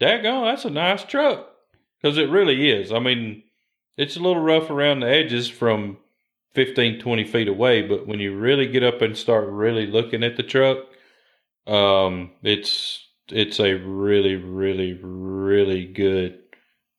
[0.00, 1.48] daggone, that's a nice truck.
[2.00, 2.92] Because it really is.
[2.92, 3.42] I mean,
[3.96, 5.96] it's a little rough around the edges from
[6.56, 10.38] 15, 20 feet away, but when you really get up and start really looking at
[10.38, 10.78] the truck,
[11.66, 16.38] um, it's it's a really, really, really good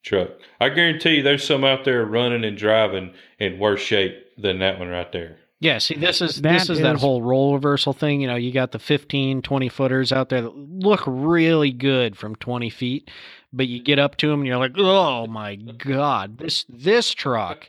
[0.03, 0.29] truck.
[0.61, 4.77] I guarantee you there's some out there running and driving in worse shape than that
[4.77, 5.39] one right there.
[5.59, 8.21] Yeah, see this is that this is, is, that whole role reversal thing.
[8.21, 12.35] You know, you got the 15, 20 footers out there that look really good from
[12.35, 13.09] 20 feet,
[13.51, 17.67] but you get up to them and you're like, "Oh my god, this this truck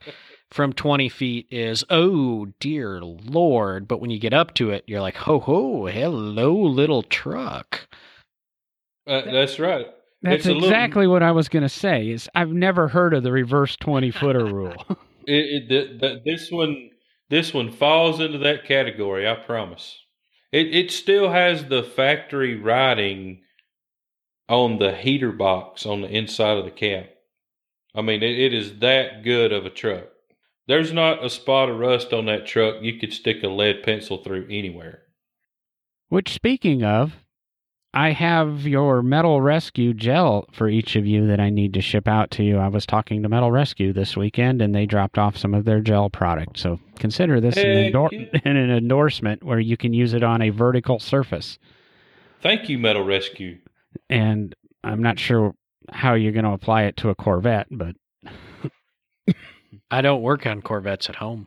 [0.51, 5.01] from 20 feet is oh dear lord." But when you get up to it, you're
[5.01, 7.89] like, "Ho ho, hello little truck."
[9.07, 9.87] Uh, that's right.
[10.23, 12.11] That's exactly little, what I was going to say.
[12.11, 14.85] Is I've never heard of the reverse twenty footer rule.
[15.27, 16.91] it, it the, this one
[17.31, 19.29] this one falls into that category.
[19.29, 19.99] I promise.
[20.53, 23.43] It it still has the factory writing
[24.49, 27.07] on the heater box on the inside of the cab.
[27.95, 30.05] I mean, it, it is that good of a truck.
[30.69, 34.19] There's not a spot of rust on that truck you could stick a lead pencil
[34.19, 35.01] through anywhere.
[36.11, 37.17] Which, speaking of,
[37.95, 42.07] I have your Metal Rescue gel for each of you that I need to ship
[42.07, 42.59] out to you.
[42.59, 45.81] I was talking to Metal Rescue this weekend and they dropped off some of their
[45.81, 46.59] gel product.
[46.59, 48.11] So consider this an, endor-
[48.45, 51.59] an endorsement where you can use it on a vertical surface.
[52.43, 53.59] Thank you, Metal Rescue.
[54.11, 54.55] And
[54.85, 55.55] I'm not sure
[55.91, 57.97] how you're going to apply it to a Corvette, but.
[59.91, 61.47] I don't work on Corvettes at home.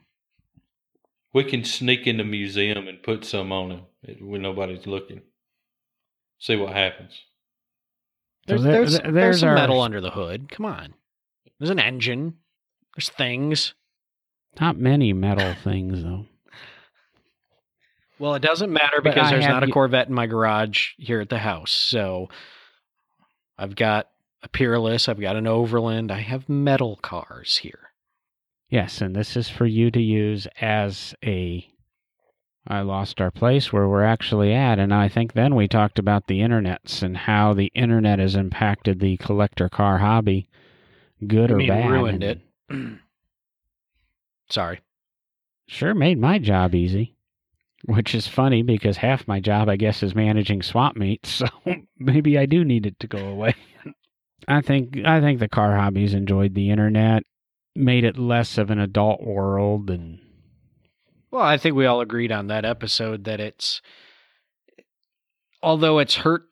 [1.34, 3.82] We can sneak in the museum and put some on them
[4.20, 5.22] when nobody's looking
[6.42, 7.22] see what happens.
[8.48, 9.56] There's, there's, there's, there's some our...
[9.56, 10.52] metal under the hood.
[10.52, 10.96] Come on.
[11.60, 12.38] There's an engine.
[12.96, 13.74] There's things.
[14.60, 16.26] Not many metal things though.
[18.20, 21.30] Well, it doesn't matter because there's not a y- Corvette in my garage here at
[21.30, 21.72] the house.
[21.72, 22.30] So
[23.58, 24.10] I've got
[24.44, 27.91] a Peerless, I've got an Overland, I have metal cars here.
[28.72, 31.68] Yes, and this is for you to use as a.
[32.66, 36.28] I lost our place where we're actually at, and I think then we talked about
[36.28, 40.48] the internets and how the internet has impacted the collector car hobby,
[41.28, 41.90] good I or mean, bad.
[41.92, 43.00] ruined and it.
[44.50, 44.80] Sorry.
[45.68, 47.16] Sure made my job easy,
[47.86, 51.42] which is funny because half my job, I guess, is managing swap meets.
[51.66, 53.54] So maybe I do need it to go away.
[54.48, 57.24] I think I think the car hobbies enjoyed the internet,
[57.76, 60.20] made it less of an adult world, and
[61.30, 63.82] Well, I think we all agreed on that episode that it's,
[65.62, 66.44] although it's hurt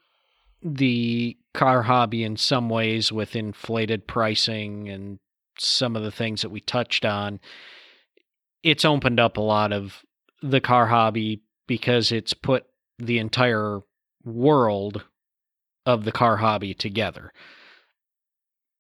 [0.62, 5.19] the car hobby in some ways with inflated pricing and
[5.58, 7.39] some of the things that we touched on,
[8.63, 10.03] it's opened up a lot of
[10.41, 12.65] the car hobby because it's put
[12.97, 13.79] the entire
[14.23, 15.03] world
[15.86, 17.32] of the car hobby together.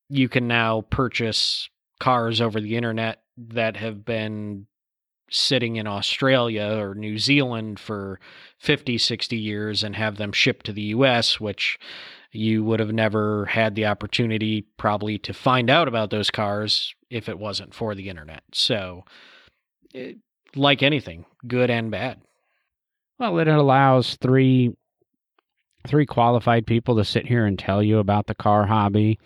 [0.09, 4.67] You can now purchase cars over the internet that have been
[5.31, 8.19] sitting in Australia or New Zealand for
[8.57, 11.77] 50, 60 years and have them shipped to the US, which
[12.31, 17.29] you would have never had the opportunity probably to find out about those cars if
[17.29, 18.43] it wasn't for the internet.
[18.53, 19.03] So,
[19.93, 20.17] it,
[20.55, 22.21] like anything, good and bad.
[23.17, 24.75] Well, it allows three
[25.87, 29.17] three qualified people to sit here and tell you about the car hobby.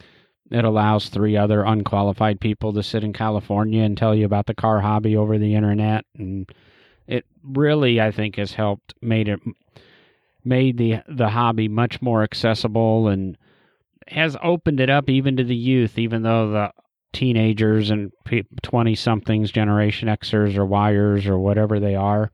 [0.53, 4.53] It allows three other unqualified people to sit in California and tell you about the
[4.53, 6.05] car hobby over the internet.
[6.15, 6.47] And
[7.07, 9.39] it really I think has helped made it
[10.45, 13.35] made the the hobby much more accessible and
[14.07, 16.71] has opened it up even to the youth even though the
[17.13, 18.11] teenagers and
[18.61, 22.31] 20 somethings generation xers or yers or whatever they are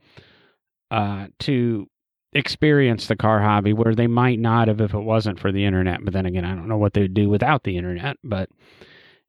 [0.89, 1.87] uh, to
[2.33, 6.03] experience the car hobby where they might not have if it wasn't for the internet.
[6.03, 8.17] But then again, I don't know what they'd do without the internet.
[8.23, 8.49] But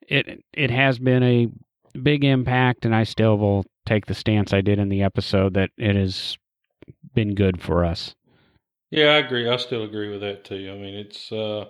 [0.02, 1.48] it it has been a
[1.98, 5.70] big impact, and I still will take the stance I did in the episode that
[5.76, 6.36] it has
[7.14, 8.14] been good for us.
[8.90, 9.48] Yeah, I agree.
[9.48, 10.70] I still agree with that too.
[10.72, 11.66] I mean, it's uh,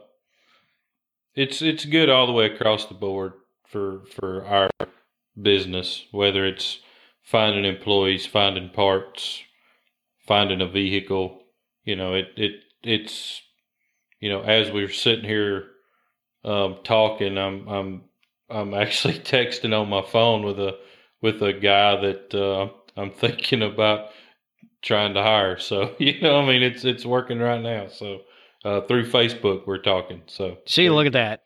[1.34, 3.34] it's it's good all the way across the board
[3.66, 4.70] for for our
[5.40, 6.80] business, whether it's
[7.22, 9.42] finding employees, finding parts,
[10.30, 11.42] finding a vehicle.
[11.82, 12.52] You know, it it
[12.84, 13.42] it's
[14.20, 15.64] you know as we're sitting here
[16.44, 18.04] um, talking, I'm I'm
[18.48, 20.78] I'm actually texting on my phone with a
[21.20, 24.10] with a guy that uh, I'm thinking about
[24.82, 25.58] trying to hire.
[25.58, 27.88] So you know, I mean, it's it's working right now.
[27.88, 28.20] So
[28.64, 30.22] uh, through Facebook, we're talking.
[30.28, 31.42] So See, look at that.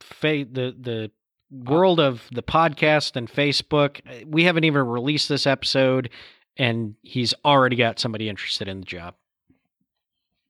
[0.00, 1.10] Fa- the the
[1.52, 4.00] world of the podcast and Facebook.
[4.26, 6.10] We haven't even released this episode,
[6.56, 9.14] and he's already got somebody interested in the job.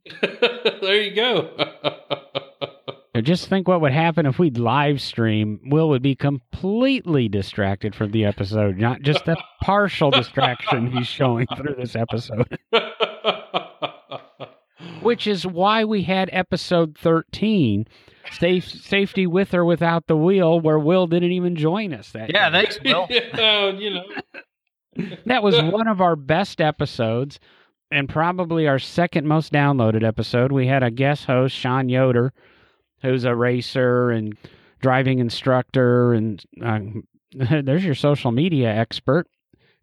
[0.21, 1.51] there you go.
[3.15, 5.59] Now just think what would happen if we'd live stream.
[5.65, 11.47] Will would be completely distracted from the episode, not just a partial distraction he's showing
[11.57, 12.59] through this episode.
[15.01, 17.87] Which is why we had episode 13,
[18.33, 22.13] safe, Safety with or Without the Wheel, where Will didn't even join us.
[22.13, 22.59] That Yeah, day.
[22.67, 23.07] thanks, Will.
[23.09, 24.05] Yeah, you know.
[25.27, 27.39] That was one of our best episodes
[27.91, 30.53] and probably our second most downloaded episode.
[30.53, 32.33] We had a guest host, Sean Yoder,
[33.03, 34.37] who's a racer and
[34.81, 36.13] driving instructor.
[36.13, 39.29] And um, there's your social media expert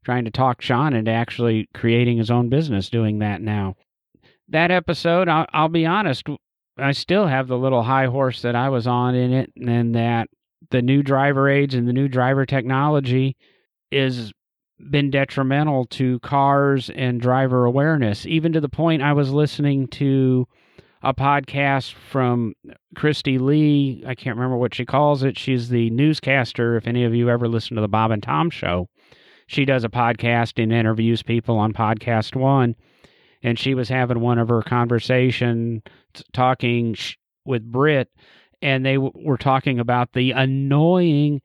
[0.03, 3.75] trying to talk Sean into actually creating his own business doing that now.
[4.49, 6.27] That episode, I'll, I'll be honest,
[6.77, 10.27] I still have the little high horse that I was on in it, and that
[10.71, 13.37] the new driver aids and the new driver technology
[13.91, 14.33] is
[14.89, 20.47] been detrimental to cars and driver awareness, even to the point I was listening to
[21.01, 22.53] a podcast from
[22.95, 24.03] Kristi Lee.
[24.07, 25.37] I can't remember what she calls it.
[25.37, 26.77] She's the newscaster.
[26.77, 28.87] If any of you ever listen to the Bob and Tom show,
[29.47, 32.75] she does a podcast and interviews people on Podcast One.
[33.41, 35.83] And she was having one of her conversation
[36.31, 36.95] talking
[37.43, 38.09] with Britt,
[38.61, 41.41] and they w- were talking about the annoying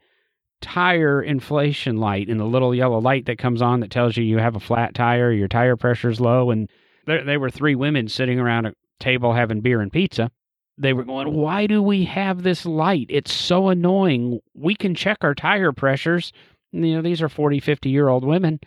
[0.60, 4.38] tire inflation light and the little yellow light that comes on that tells you you
[4.38, 6.50] have a flat tire, your tire pressure's low.
[6.50, 6.68] And
[7.06, 10.30] there, they were three women sitting around a table having beer and pizza.
[10.76, 13.06] They were going, Why do we have this light?
[13.08, 14.40] It's so annoying.
[14.54, 16.32] We can check our tire pressures.
[16.72, 18.60] You know, these are 40, 50 year old women,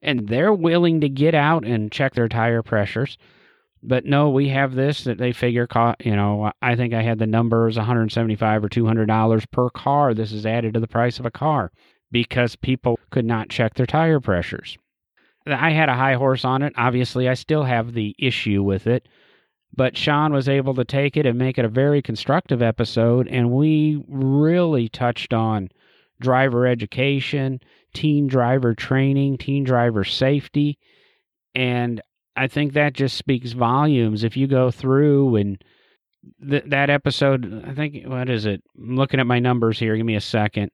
[0.00, 3.18] and they're willing to get out and check their tire pressures.
[3.82, 7.18] But no, we have this that they figure, co- you know, I think I had
[7.18, 10.14] the numbers 175 or 200 dollars per car.
[10.14, 11.72] This is added to the price of a car.
[12.12, 14.76] because people could not check their tire pressures.
[15.46, 16.74] I had a high horse on it.
[16.76, 19.08] Obviously, I still have the issue with it,
[19.74, 23.50] but Sean was able to take it and make it a very constructive episode, and
[23.50, 25.70] we really touched on
[26.20, 27.60] driver education,
[27.94, 30.78] teen driver training, teen driver safety,
[31.54, 32.00] and
[32.36, 34.24] I think that just speaks volumes.
[34.24, 35.64] If you go through and
[36.48, 38.62] th- that episode, I think what is it?
[38.76, 39.96] I'm looking at my numbers here.
[39.96, 40.70] Give me a second.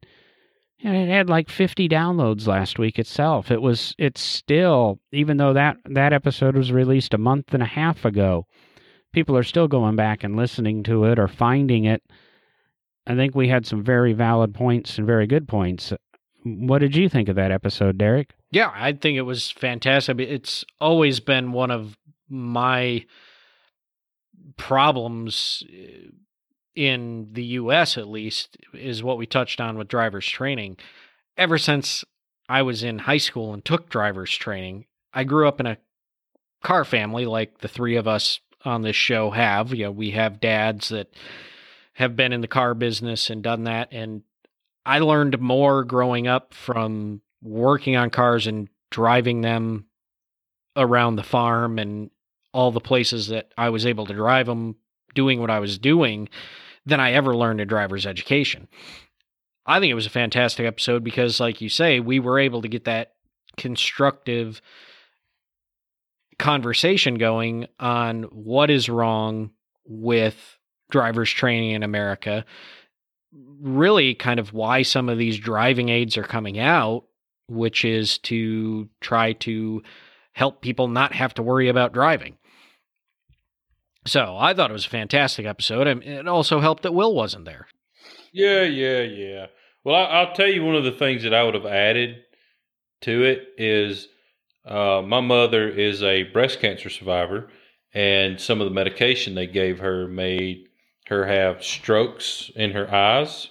[0.78, 3.50] it had like 50 downloads last week itself.
[3.50, 7.66] It was it's still even though that that episode was released a month and a
[7.66, 8.46] half ago,
[9.12, 12.02] people are still going back and listening to it or finding it.
[13.06, 15.92] I think we had some very valid points and very good points.
[16.44, 18.34] What did you think of that episode, Derek?
[18.51, 20.18] Yeah, I think it was fantastic.
[20.20, 23.05] It's always been one of my
[24.57, 26.11] problems uh,
[26.74, 30.76] in the US at least is what we touched on with driver's training.
[31.36, 32.05] Ever since
[32.49, 35.78] I was in high school and took driver's training, I grew up in a
[36.62, 39.74] car family like the three of us on this show have.
[39.74, 41.12] You know, we have dads that
[41.94, 44.22] have been in the car business and done that and
[44.86, 49.86] I learned more growing up from working on cars and driving them
[50.76, 52.11] around the farm and
[52.53, 54.76] all the places that I was able to drive them
[55.14, 56.28] doing what I was doing
[56.86, 58.68] than I ever learned in driver's education.
[59.66, 62.68] I think it was a fantastic episode because, like you say, we were able to
[62.68, 63.12] get that
[63.57, 64.62] constructive
[66.39, 69.51] conversation going on what is wrong
[69.84, 70.59] with
[70.91, 72.45] driver's training in America
[73.61, 77.05] really kind of why some of these driving aids are coming out,
[77.49, 79.82] which is to try to
[80.32, 82.36] help people not have to worry about driving.
[84.07, 85.86] So I thought it was a fantastic episode.
[85.86, 87.66] and It also helped that Will wasn't there.
[88.32, 89.46] Yeah, yeah, yeah.
[89.84, 92.22] Well, I, will tell you one of the things that I would have added
[93.03, 94.09] to it is
[94.64, 97.49] uh, my mother is a breast cancer survivor,
[97.94, 100.68] and some of the medication they gave her made
[101.07, 103.49] her have strokes in her eyes.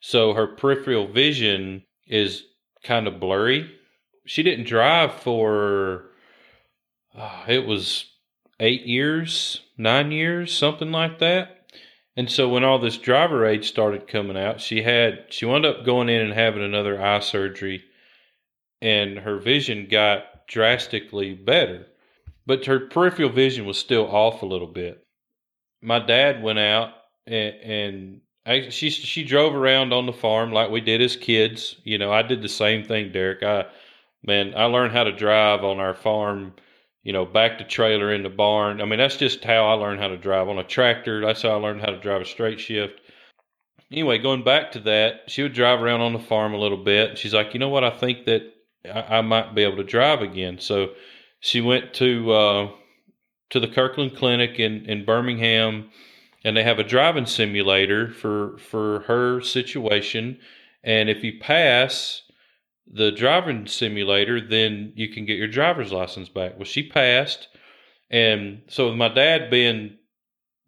[0.00, 2.44] So her peripheral vision is
[2.86, 3.70] kind of blurry.
[4.26, 6.06] She didn't drive for,
[7.16, 8.06] uh, it was
[8.60, 11.72] eight years, nine years, something like that.
[12.16, 15.84] And so when all this driver aid started coming out, she had, she wound up
[15.84, 17.84] going in and having another eye surgery
[18.80, 21.86] and her vision got drastically better.
[22.46, 25.06] But her peripheral vision was still off a little bit
[25.86, 26.90] my dad went out
[27.26, 31.76] and, and I, she she drove around on the farm like we did as kids.
[31.84, 33.42] You know, I did the same thing, Derek.
[33.42, 33.66] I
[34.24, 36.54] man, I learned how to drive on our farm.
[37.02, 38.80] You know, back to trailer in the barn.
[38.80, 41.20] I mean, that's just how I learned how to drive on a tractor.
[41.20, 43.00] That's how I learned how to drive a straight shift.
[43.92, 47.16] Anyway, going back to that, she would drive around on the farm a little bit.
[47.16, 47.84] She's like, you know what?
[47.84, 48.42] I think that
[48.84, 50.58] I, I might be able to drive again.
[50.58, 50.90] So
[51.40, 52.70] she went to uh,
[53.50, 55.90] to the Kirklin Clinic in, in Birmingham,
[56.46, 60.38] and they have a driving simulator for for her situation.
[60.84, 62.22] And if you pass
[62.86, 66.54] the driving simulator, then you can get your driver's license back.
[66.54, 67.48] Well, she passed,
[68.10, 69.96] and so my dad being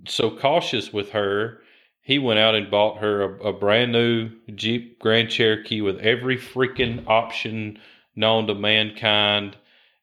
[0.08, 1.60] so cautious with her,
[2.00, 6.36] he went out and bought her a, a brand new Jeep Grand Cherokee with every
[6.36, 7.78] freaking option
[8.16, 9.56] known to mankind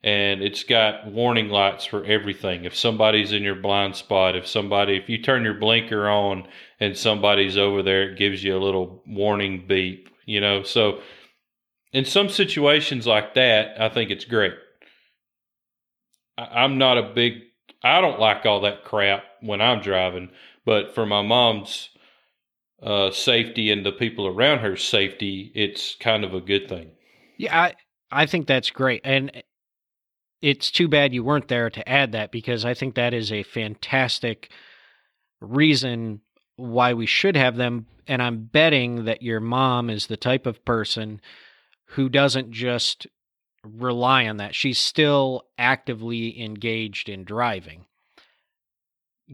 [0.05, 2.63] and it's got warning lights for everything.
[2.63, 6.47] If somebody's in your blind spot, if somebody, if you turn your blinker on
[6.79, 10.61] and somebody's over there, it gives you a little warning beep, you know.
[10.61, 11.01] So,
[11.91, 14.53] in some situations like that, I think it's great.
[16.37, 17.41] I'm not a big,
[17.83, 20.29] I don't like all that crap when I'm driving,
[20.65, 21.89] but for my mom's
[22.83, 26.91] uh, safety and the people around her safety, it's kind of a good thing.
[27.37, 27.73] Yeah, I,
[28.11, 29.01] I think that's great.
[29.03, 29.31] And
[30.41, 33.43] it's too bad you weren't there to add that because I think that is a
[33.43, 34.51] fantastic
[35.41, 36.21] reason
[36.55, 37.87] why we should have them.
[38.07, 41.21] And I'm betting that your mom is the type of person
[41.89, 43.07] who doesn't just
[43.63, 44.55] rely on that.
[44.55, 47.85] She's still actively engaged in driving.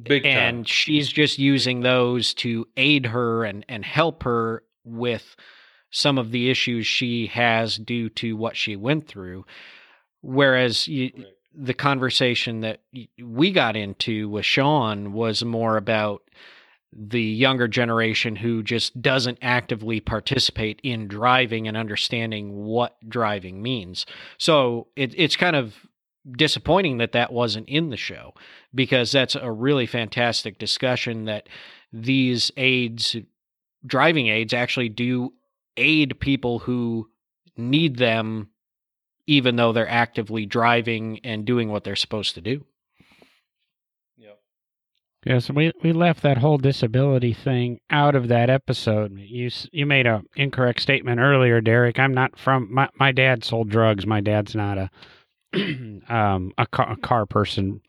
[0.03, 0.31] Big time.
[0.31, 5.35] And she's just using those to aid her and, and help her with
[5.91, 9.45] some of the issues she has due to what she went through.
[10.21, 11.11] Whereas you,
[11.53, 12.81] the conversation that
[13.21, 16.23] we got into with Sean was more about
[16.93, 24.05] the younger generation who just doesn't actively participate in driving and understanding what driving means.
[24.37, 25.73] So it, it's kind of
[26.33, 28.33] disappointing that that wasn't in the show
[28.75, 31.47] because that's a really fantastic discussion that
[31.91, 33.15] these aids
[33.85, 35.33] driving aids actually do
[35.77, 37.09] aid people who
[37.57, 38.50] need them
[39.27, 42.65] even though they're actively driving and doing what they're supposed to do.
[44.17, 44.39] Yep.
[45.25, 49.17] Yeah, so we, we left that whole disability thing out of that episode.
[49.17, 51.99] You you made a incorrect statement earlier, Derek.
[51.99, 54.05] I'm not from my my dad sold drugs.
[54.05, 54.89] My dad's not a
[56.09, 57.81] um a car, a car person.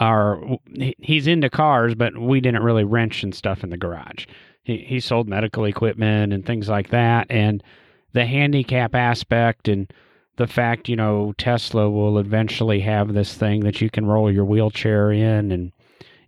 [0.00, 0.58] Or
[0.98, 4.26] he's into cars, but we didn't really wrench and stuff in the garage.
[4.62, 7.64] He he sold medical equipment and things like that, and
[8.12, 9.92] the handicap aspect and
[10.38, 14.44] the fact you know Tesla will eventually have this thing that you can roll your
[14.44, 15.72] wheelchair in and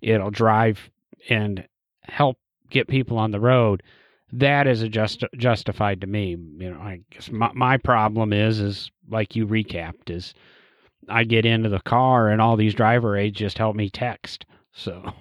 [0.03, 0.91] it'll drive
[1.29, 1.67] and
[2.03, 2.37] help
[2.71, 3.83] get people on the road.
[4.33, 6.31] That is a just justified to me.
[6.31, 10.35] You know, I guess my my problem is is like you recapped is
[11.09, 14.45] I get into the car and all these driver aids just help me text.
[14.73, 15.13] So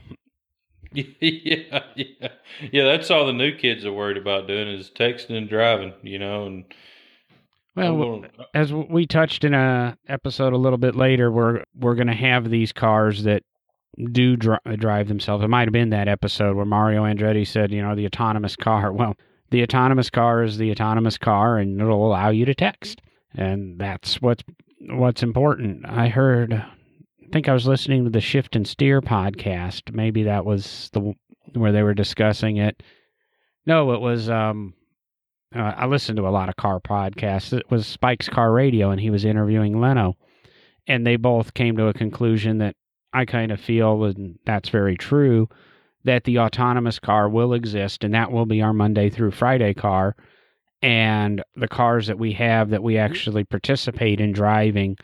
[0.93, 2.27] yeah, yeah,
[2.71, 2.83] yeah.
[2.85, 5.93] That's all the new kids are worried about doing is texting and driving.
[6.01, 6.65] You know, and
[7.75, 12.13] well, as we touched in a episode a little bit later, we're we're going to
[12.13, 13.43] have these cars that
[14.11, 15.43] do dri- drive themselves.
[15.43, 18.91] It might have been that episode where Mario Andretti said, you know, the autonomous car.
[18.99, 19.15] Well,
[19.51, 23.01] the autonomous car is the autonomous car, and it'll allow you to text,
[23.33, 24.43] and that's what's
[24.81, 25.85] what's important.
[25.87, 29.93] I heard, I think I was listening to the Shift and Steer podcast.
[29.93, 31.13] Maybe that was the
[31.53, 32.83] where they were discussing it.
[33.65, 34.73] No, it was um
[35.55, 37.53] uh, I listened to a lot of car podcasts.
[37.53, 40.15] It was Spike's Car Radio, and he was interviewing Leno,
[40.87, 42.75] and they both came to a conclusion that
[43.13, 45.49] I kind of feel, and that's very true,
[46.03, 50.15] that the autonomous car will exist, and that will be our Monday through Friday car,
[50.81, 54.97] and the cars that we have that we actually participate in driving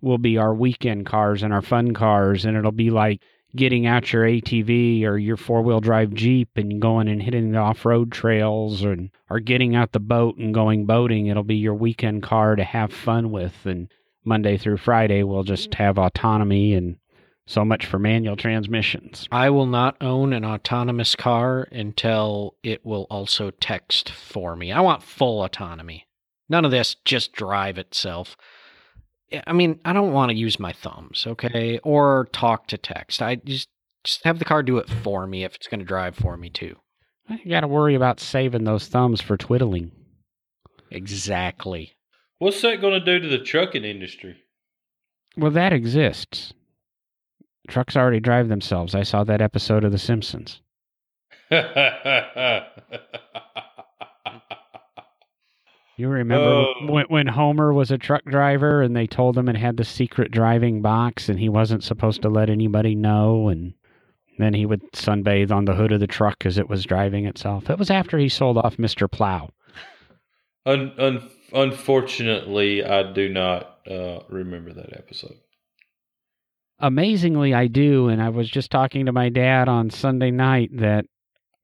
[0.00, 3.20] will be our weekend cars and our fun cars, and it'll be like
[3.56, 7.58] getting out your ATV or your four wheel drive Jeep and going and hitting the
[7.58, 8.96] off road trails or,
[9.30, 11.26] or getting out the boat and going boating.
[11.26, 13.54] It'll be your weekend car to have fun with.
[13.64, 13.88] And
[14.24, 15.82] Monday through Friday, we'll just mm-hmm.
[15.82, 16.96] have autonomy and
[17.46, 19.26] so much for manual transmissions.
[19.32, 24.70] I will not own an autonomous car until it will also text for me.
[24.70, 26.06] I want full autonomy.
[26.50, 28.36] None of this just drive itself.
[29.30, 33.20] Yeah, I mean, I don't want to use my thumbs, okay, or talk to text.
[33.20, 33.68] I just
[34.04, 36.48] just have the car do it for me if it's going to drive for me
[36.48, 36.76] too.
[37.28, 39.92] You got to worry about saving those thumbs for twiddling.
[40.90, 41.92] Exactly.
[42.38, 44.36] what's that going to do to the trucking industry?
[45.36, 46.54] Well, that exists.
[47.68, 48.94] Trucks already drive themselves.
[48.94, 50.62] I saw that episode of The Simpsons.
[55.98, 56.74] You remember Oh.
[56.86, 60.30] when, when Homer was a truck driver and they told him it had the secret
[60.30, 63.74] driving box and he wasn't supposed to let anybody know and
[64.38, 67.68] then he would sunbathe on the hood of the truck as it was driving itself.
[67.68, 69.10] It was after he sold off Mr.
[69.10, 69.50] Plow.
[70.64, 75.34] un, un, unfortunately, I do not uh, remember that episode.
[76.78, 78.06] Amazingly, I do.
[78.08, 81.06] And I was just talking to my dad on Sunday night that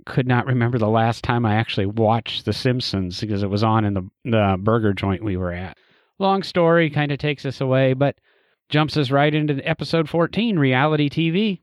[0.05, 3.85] could not remember the last time I actually watched The Simpsons because it was on
[3.85, 5.77] in the, the burger joint we were at.
[6.19, 8.17] Long story, kind of takes us away, but
[8.69, 11.61] jumps us right into episode 14 reality TV.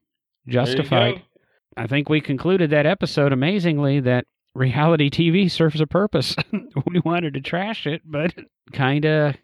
[0.48, 1.22] Justified.
[1.78, 6.36] I think we concluded that episode amazingly that reality TV serves a purpose.
[6.88, 8.34] we wanted to trash it, but
[8.74, 9.36] kind of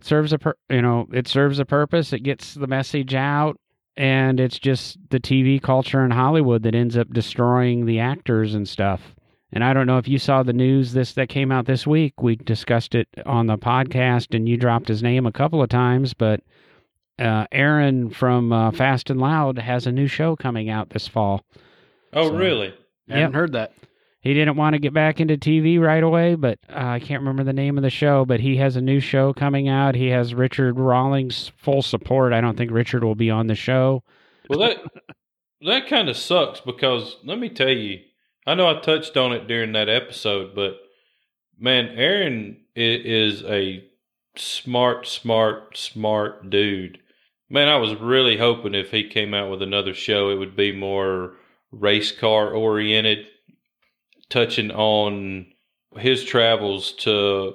[0.00, 2.12] serves a pur- you know, it serves a purpose.
[2.12, 3.58] It gets the message out
[3.96, 8.68] and it's just the TV culture in Hollywood that ends up destroying the actors and
[8.68, 9.14] stuff.
[9.52, 12.20] And I don't know if you saw the news this that came out this week.
[12.20, 16.14] We discussed it on the podcast and you dropped his name a couple of times,
[16.14, 16.40] but
[17.18, 21.44] uh, Aaron from uh, Fast and Loud has a new show coming out this fall.
[22.12, 22.74] Oh, So- really?
[23.08, 23.72] I haven't heard that.
[24.26, 27.44] He didn't want to get back into TV right away, but uh, I can't remember
[27.44, 28.24] the name of the show.
[28.24, 29.94] But he has a new show coming out.
[29.94, 32.32] He has Richard Rawlings' full support.
[32.32, 34.02] I don't think Richard will be on the show.
[34.48, 34.78] Well, that
[35.60, 38.00] that kind of sucks because let me tell you,
[38.44, 40.74] I know I touched on it during that episode, but
[41.56, 43.84] man, Aaron is a
[44.34, 46.98] smart, smart, smart dude.
[47.48, 50.72] Man, I was really hoping if he came out with another show, it would be
[50.72, 51.34] more
[51.70, 53.28] race car oriented,
[54.30, 55.46] touching on
[55.96, 57.54] his travels to.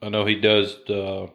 [0.00, 1.30] I know he does the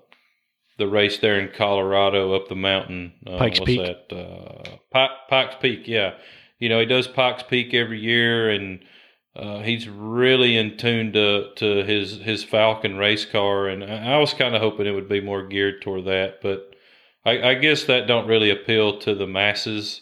[0.77, 3.13] the race there in Colorado up the mountain.
[3.27, 3.79] Uh, Pikes what's Peak.
[4.09, 6.15] That uh, Pi- Pikes Peak, yeah.
[6.59, 8.79] You know he does Pikes Peak every year, and
[9.35, 13.67] uh, he's really in tune to to his his Falcon race car.
[13.67, 16.73] And I I was kind of hoping it would be more geared toward that, but
[17.25, 20.01] I, I guess that don't really appeal to the masses.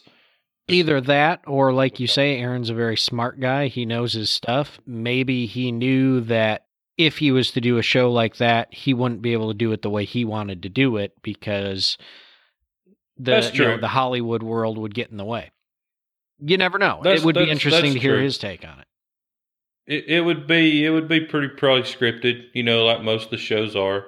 [0.72, 3.68] Either that, or like you say, Aaron's a very smart guy.
[3.68, 4.80] He knows his stuff.
[4.86, 6.66] Maybe he knew that
[6.98, 9.72] if he was to do a show like that, he wouldn't be able to do
[9.72, 11.98] it the way he wanted to do it because
[13.18, 15.52] the you know, the Hollywood world would get in the way.
[16.40, 17.02] You never know.
[17.04, 18.24] That's- it would be interesting to hear true.
[18.24, 18.88] his take on it.
[19.88, 23.32] It, it would be it would be pretty probably scripted, you know, like most of
[23.32, 24.06] the shows are.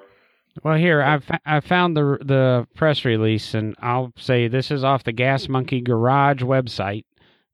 [0.61, 5.03] Well, here I've I found the the press release, and I'll say this is off
[5.03, 7.05] the Gas Monkey Garage website,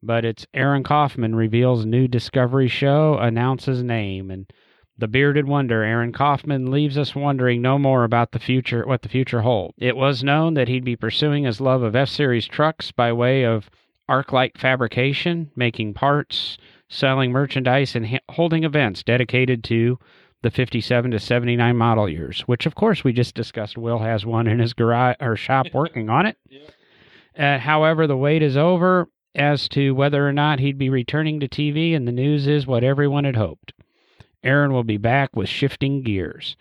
[0.03, 4.51] but it's Aaron Kaufman reveals new Discovery show, announces name, and
[4.97, 9.09] the bearded wonder Aaron Kaufman leaves us wondering no more about the future, what the
[9.09, 9.75] future holds.
[9.77, 13.45] It was known that he'd be pursuing his love of F Series trucks by way
[13.45, 13.69] of
[14.09, 16.57] ArcLight fabrication, making parts,
[16.89, 19.97] selling merchandise, and ha- holding events dedicated to
[20.41, 23.77] the 57 to 79 model years, which of course we just discussed.
[23.77, 26.37] Will has one in his garage or shop working on it.
[27.37, 31.47] Uh, however, the wait is over as to whether or not he'd be returning to
[31.47, 33.73] TV, and the news is what everyone had hoped.
[34.43, 36.55] Aaron will be back with shifting gears.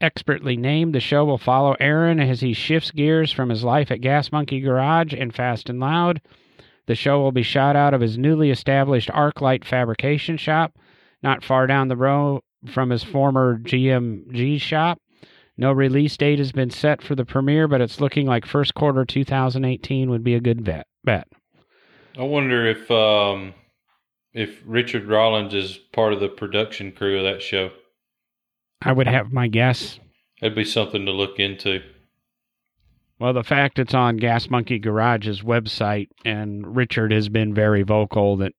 [0.00, 4.00] Expertly named, the show will follow Aaron as he shifts gears from his life at
[4.00, 6.22] Gas Monkey Garage and Fast and Loud.
[6.86, 10.74] The show will be shot out of his newly established ArcLight fabrication shop,
[11.22, 14.98] not far down the road from his former GMG shop.
[15.56, 19.04] No release date has been set for the premiere, but it's looking like first quarter
[19.04, 20.86] 2018 would be a good bet.
[21.04, 21.28] bet.
[22.18, 23.54] I wonder if um
[24.32, 27.70] if Richard Rawlings is part of the production crew of that show.
[28.82, 29.98] I would have my guess.
[30.40, 31.82] That'd be something to look into.
[33.18, 38.38] Well, the fact it's on Gas Monkey Garage's website, and Richard has been very vocal
[38.38, 38.54] that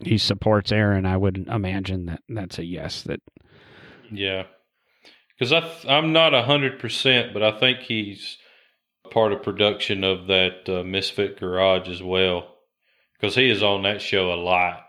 [0.00, 3.02] he supports Aaron, I would imagine that that's a yes.
[3.02, 3.20] That
[4.10, 4.44] Yeah,
[5.36, 8.38] because I th- I'm not a hundred percent, but I think he's
[9.10, 12.54] part of production of that uh, Misfit Garage as well.
[13.18, 14.84] Because he is on that show a lot.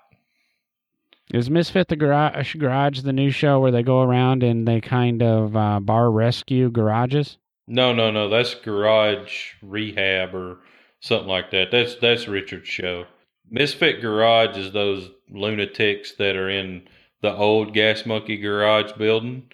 [1.34, 5.24] is Misfit the Garage, Garage the new show where they go around and they kind
[5.24, 7.38] of uh, bar rescue garages?
[7.68, 8.30] No, no, no.
[8.30, 10.60] That's Garage Rehab or
[11.00, 11.72] something like that.
[11.72, 13.06] That's that's Richard's show.
[13.52, 16.88] Misfit Garage is those lunatics that are in
[17.22, 19.50] the old Gas Monkey Garage building.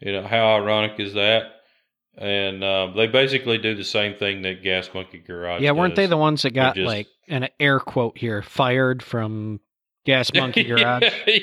[0.00, 1.50] You know how ironic is that?
[2.16, 5.62] And uh, they basically do the same thing that Gas Monkey Garage.
[5.62, 9.60] Yeah, weren't they the ones that got just- like an air quote here fired from
[10.04, 11.02] Gas Monkey Garage?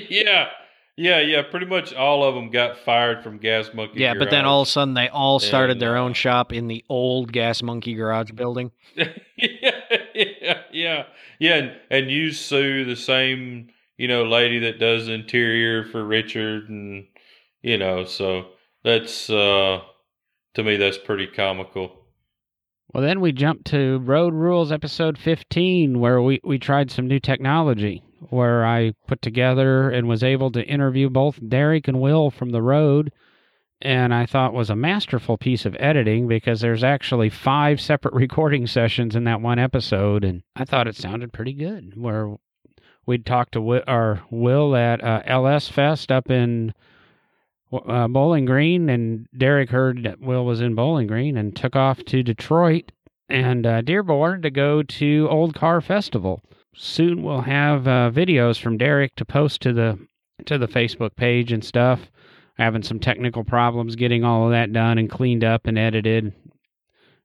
[0.09, 0.47] yeah,
[0.95, 1.41] yeah, yeah.
[1.41, 3.99] Pretty much all of them got fired from Gas Monkey.
[3.99, 6.53] yeah, but then all of a sudden they all started And, their uh, own shop
[6.53, 8.71] in the old Gas Monkey Garage building.
[8.95, 9.71] yeah,
[10.41, 11.03] yeah, yeah,
[11.39, 16.69] yeah, and, and you sue the same, you know, lady that does interior for Richard,
[16.69, 17.07] and
[17.61, 18.47] you know, so
[18.83, 19.81] that's uh
[20.53, 22.01] to me that's pretty comical.
[22.93, 27.21] Well, then we jumped to Road Rules episode 15, where we, we tried some new
[27.21, 32.49] technology, where I put together and was able to interview both Derek and Will from
[32.49, 33.13] the road.
[33.81, 38.67] And I thought was a masterful piece of editing because there's actually five separate recording
[38.67, 40.23] sessions in that one episode.
[40.23, 41.99] And I thought it sounded pretty good.
[41.99, 42.35] Where
[43.05, 46.73] we'd talked to Wi- our Will at uh, LS Fest up in
[47.73, 52.03] uh, Bowling Green, and Derek heard that Will was in Bowling Green and took off
[52.05, 52.91] to Detroit
[53.29, 56.41] and uh, Dearborn to go to Old Car Festival.
[56.75, 59.99] Soon we'll have uh, videos from Derek to post to the
[60.45, 62.09] to the Facebook page and stuff.
[62.57, 66.33] Having some technical problems getting all of that done and cleaned up and edited.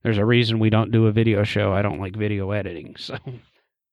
[0.02, 1.72] There's a reason we don't do a video show.
[1.72, 3.18] I don't like video editing, so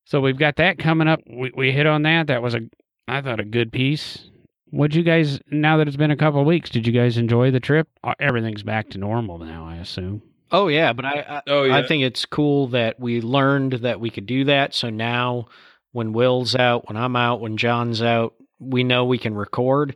[0.06, 1.22] so we've got that coming up.
[1.28, 2.28] We we hit on that.
[2.28, 2.62] That was a
[3.08, 4.30] I thought a good piece.
[4.70, 5.40] What'd you guys?
[5.52, 7.88] Now that it's been a couple of weeks, did you guys enjoy the trip?
[8.04, 10.22] Uh, Everything's back to normal now, I assume.
[10.52, 14.00] Oh yeah, but I I, Oh yeah, I think it's cool that we learned that
[14.00, 14.74] we could do that.
[14.74, 15.48] So now,
[15.92, 19.96] when Will's out, when I'm out, when John's out, we know we can record.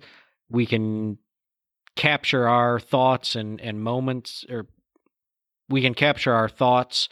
[0.50, 1.18] We can
[1.98, 4.68] capture our thoughts and and moments, or
[5.70, 7.10] we can capture our thoughts,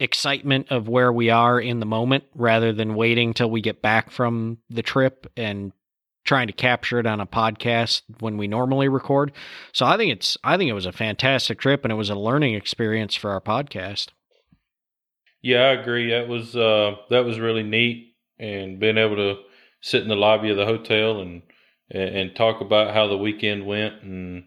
[0.00, 4.10] excitement of where we are in the moment, rather than waiting till we get back
[4.10, 5.72] from the trip and
[6.24, 9.32] trying to capture it on a podcast when we normally record.
[9.72, 12.16] So I think it's I think it was a fantastic trip and it was a
[12.16, 14.08] learning experience for our podcast.
[15.42, 16.10] yeah, I agree.
[16.10, 19.36] That was uh that was really neat, and being able to
[19.80, 21.42] sit in the lobby of the hotel and
[21.90, 24.44] and, and talk about how the weekend went, and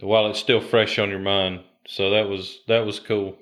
[0.00, 3.36] while it's still fresh on your mind, so that was that was cool.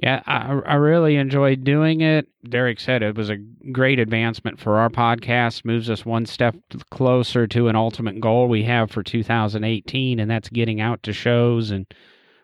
[0.00, 2.28] Yeah, I, I really enjoyed doing it.
[2.48, 3.36] Derek said it was a
[3.72, 6.54] great advancement for our podcast, moves us one step
[6.90, 11.72] closer to an ultimate goal we have for 2018, and that's getting out to shows.
[11.72, 11.84] And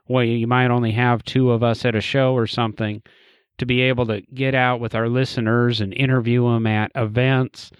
[0.08, 3.02] well, you might only have two of us at a show or something
[3.58, 7.70] to be able to get out with our listeners and interview them at events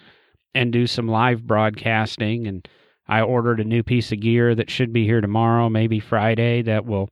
[0.55, 2.47] and do some live broadcasting.
[2.47, 2.67] And
[3.09, 6.87] I ordered a new piece of gear that should be here tomorrow, maybe Friday, that
[6.87, 7.11] will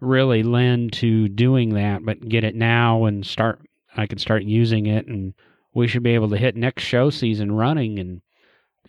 [0.00, 3.60] really lend to doing that, but get it now and start
[3.96, 5.32] I can start using it and
[5.72, 8.20] we should be able to hit next show season running and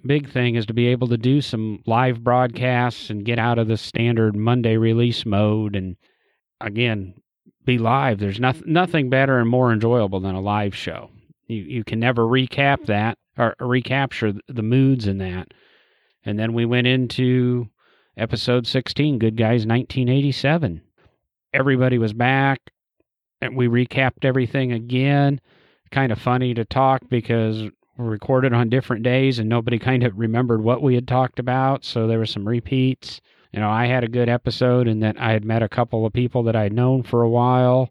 [0.05, 3.67] big thing is to be able to do some live broadcasts and get out of
[3.67, 5.95] the standard Monday release mode and
[6.61, 7.13] again
[7.65, 8.19] be live.
[8.19, 11.09] There's nothing nothing better and more enjoyable than a live show.
[11.47, 15.53] You you can never recap that or recapture the moods in that.
[16.25, 17.69] And then we went into
[18.17, 20.81] episode 16, Good Guys 1987
[21.53, 22.59] everybody was back
[23.41, 25.39] and we recapped everything again.
[25.91, 27.63] Kind of funny to talk because
[27.97, 31.85] we recorded on different days and nobody kind of remembered what we had talked about.
[31.85, 33.21] So there were some repeats.
[33.53, 36.13] You know, I had a good episode in that I had met a couple of
[36.13, 37.89] people that I had known for a while,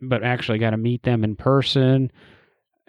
[0.00, 2.12] but actually got to meet them in person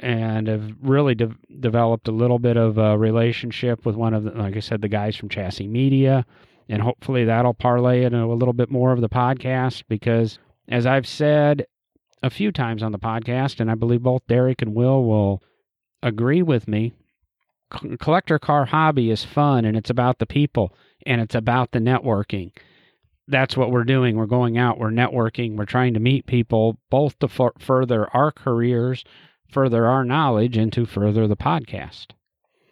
[0.02, 4.32] and have really de- developed a little bit of a relationship with one of the,
[4.32, 6.26] like I said, the guys from Chassis Media
[6.72, 10.40] and hopefully that'll parlay into a little bit more of the podcast because,
[10.70, 11.66] as I've said
[12.24, 15.44] a few times on the podcast, and I believe both Derek and Will will
[16.02, 16.94] agree with me,
[18.00, 20.74] collector car hobby is fun and it's about the people
[21.06, 22.52] and it's about the networking.
[23.28, 24.16] That's what we're doing.
[24.16, 28.32] We're going out, we're networking, we're trying to meet people both to f- further our
[28.32, 29.04] careers,
[29.52, 32.08] further our knowledge, and to further the podcast.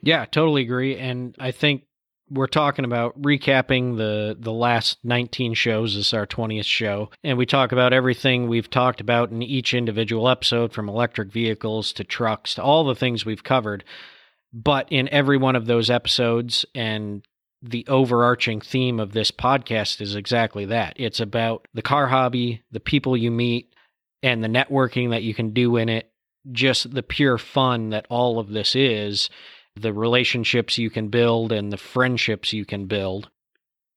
[0.02, 0.98] Yeah, totally agree.
[0.98, 1.84] And I think
[2.30, 5.96] we're talking about recapping the the last 19 shows.
[5.96, 7.10] This is our 20th show.
[7.24, 11.92] And we talk about everything we've talked about in each individual episode from electric vehicles
[11.94, 13.84] to trucks to all the things we've covered.
[14.54, 17.26] But in every one of those episodes and
[17.62, 20.94] the overarching theme of this podcast is exactly that.
[20.96, 23.74] It's about the car hobby the people you meet
[24.24, 26.12] and the networking that you can do in it
[26.52, 29.30] just the pure fun that all of this is
[29.76, 33.30] the relationships you can build and the friendships you can build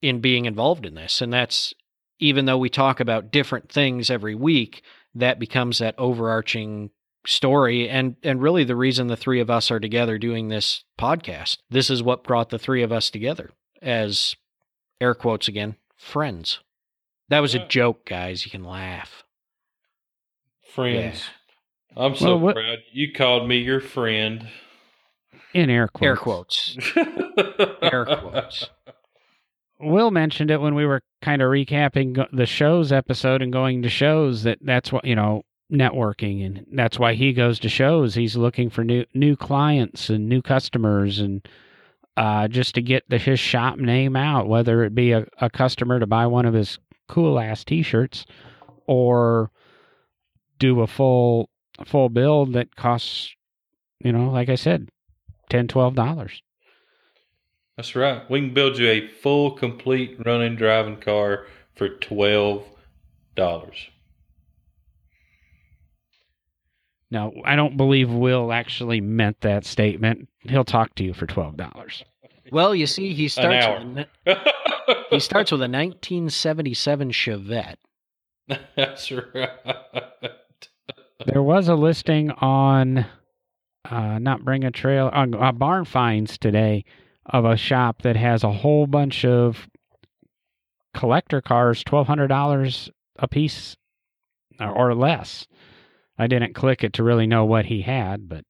[0.00, 1.20] in being involved in this.
[1.20, 1.74] And that's
[2.18, 4.82] even though we talk about different things every week,
[5.14, 6.90] that becomes that overarching
[7.24, 11.58] story and and really the reason the three of us are together doing this podcast.
[11.70, 13.50] This is what brought the three of us together
[13.80, 14.34] as
[15.00, 16.60] air quotes again, friends.
[17.28, 18.44] That was a joke, guys.
[18.44, 19.24] You can laugh.
[20.74, 21.20] Friends.
[21.20, 21.41] Yeah.
[21.96, 22.78] I'm so well, proud.
[22.92, 24.48] You called me your friend.
[25.54, 26.06] In air quotes.
[26.06, 26.76] Air quotes.
[27.82, 28.70] air quotes.
[29.80, 33.88] Will mentioned it when we were kind of recapping the shows episode and going to
[33.88, 38.14] shows that that's what, you know, networking and that's why he goes to shows.
[38.14, 41.46] He's looking for new new clients and new customers and
[42.16, 45.98] uh, just to get the, his shop name out, whether it be a, a customer
[45.98, 46.78] to buy one of his
[47.08, 48.26] cool ass t-shirts
[48.86, 49.50] or
[50.58, 51.48] do a full
[51.86, 53.34] full build that costs
[54.00, 54.88] you know like i said
[55.52, 56.40] 10 $12.
[57.76, 58.30] That's right.
[58.30, 62.64] We can build you a full, complete running driving car for $12.
[67.10, 70.30] Now, I don't believe Will actually meant that statement.
[70.40, 72.02] He'll talk to you for $12.
[72.50, 77.76] Well, you see, he starts with a, he starts with a 1977 Chevette.
[78.74, 79.50] That's right.
[81.26, 83.06] There was a listing on
[83.84, 86.84] uh, not bring a trail uh, uh, barn finds today
[87.26, 89.68] of a shop that has a whole bunch of
[90.94, 93.76] collector cars, twelve hundred dollars a piece
[94.60, 95.46] or less.
[96.18, 98.44] I didn't click it to really know what he had, but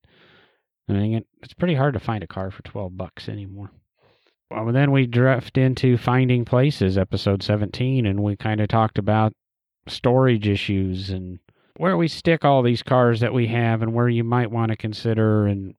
[0.89, 3.71] I mean, it's pretty hard to find a car for twelve bucks anymore.
[4.51, 9.33] Well, then we drift into finding places, episode seventeen, and we kind of talked about
[9.89, 11.39] storage issues and
[11.77, 14.77] where we stick all these cars that we have and where you might want to
[14.77, 15.75] consider and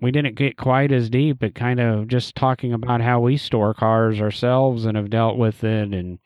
[0.00, 3.74] we didn't get quite as deep but kind of just talking about how we store
[3.74, 6.18] cars ourselves and have dealt with it and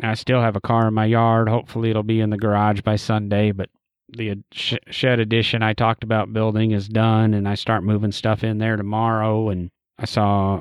[0.00, 1.48] I still have a car in my yard.
[1.48, 3.70] Hopefully it'll be in the garage by Sunday, but
[4.08, 8.58] the shed addition I talked about building is done and I start moving stuff in
[8.58, 10.60] there tomorrow and I saw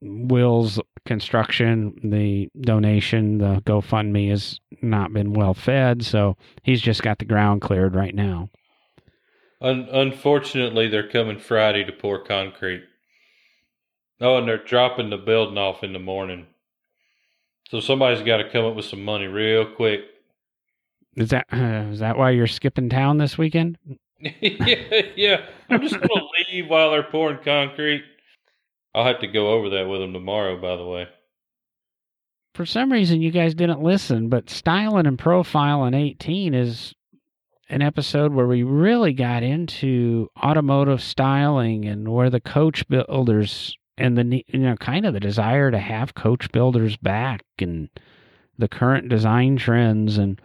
[0.00, 7.18] Will's construction, the donation, the GoFundMe has not been well fed, so he's just got
[7.18, 8.50] the ground cleared right now.
[9.60, 12.84] Un- unfortunately, they're coming Friday to pour concrete.
[14.20, 16.46] Oh, and they're dropping the building off in the morning.
[17.68, 20.00] So somebody's got to come up with some money real quick.
[21.16, 23.78] Is that uh, is that why you're skipping town this weekend?
[24.20, 25.46] yeah, yeah.
[25.70, 28.04] I'm just gonna leave while they're pouring concrete.
[28.96, 31.06] I'll have to go over that with him tomorrow, by the way.
[32.54, 36.94] For some reason, you guys didn't listen, but Styling and Profile in 18 is
[37.68, 44.16] an episode where we really got into automotive styling and where the coach builders and
[44.16, 47.90] the you know kind of the desire to have coach builders back and
[48.56, 50.40] the current design trends and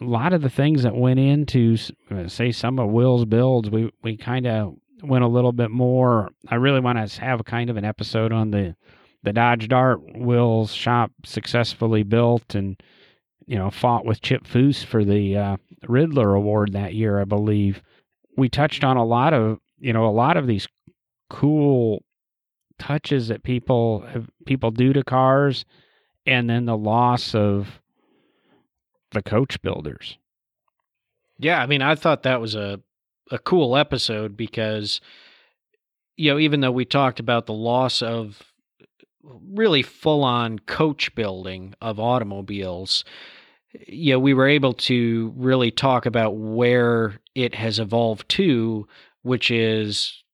[0.00, 1.76] a lot of the things that went into
[2.10, 6.30] uh, say some of Will's builds we we kind of went a little bit more
[6.48, 8.74] I really want to have kind of an episode on the
[9.22, 12.80] the Dodge Dart Will's shop successfully built and
[13.46, 17.82] you know fought with Chip Foose for the uh, Ridler award that year I believe
[18.36, 20.66] we touched on a lot of you know a lot of these
[21.30, 22.02] cool
[22.78, 25.64] touches that people have, people do to cars
[26.26, 27.80] and then the loss of
[29.12, 30.18] the coach builders.
[31.38, 32.80] Yeah, I mean, I thought that was a
[33.30, 35.00] a cool episode because
[36.18, 38.42] you know, even though we talked about the loss of
[39.22, 43.04] really full on coach building of automobiles,
[43.86, 48.88] you know, we were able to really talk about where it has evolved to,
[49.22, 50.24] which is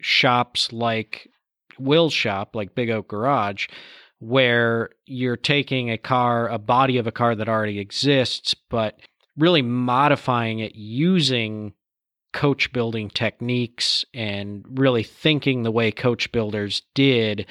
[0.00, 1.28] shops like
[1.78, 3.66] Will's shop, like Big Oak Garage,
[4.20, 8.98] where you're taking a car, a body of a car that already exists, but
[9.36, 11.74] really modifying it using
[12.38, 17.44] coach building techniques and really thinking the way coach builders did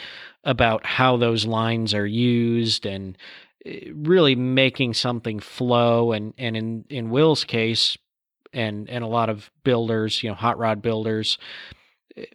[0.45, 3.17] about how those lines are used and
[3.65, 7.97] eh, really making something flow and and in in Will's case
[8.53, 11.37] and and a lot of builders you know hot rod builders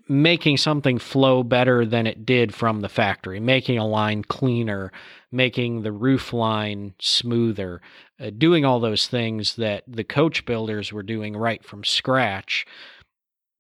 [0.09, 4.93] making something flow better than it did from the factory, making a line cleaner,
[5.31, 7.81] making the roof line smoother,
[8.21, 12.67] uh, doing all those things that the coach builders were doing right from scratch.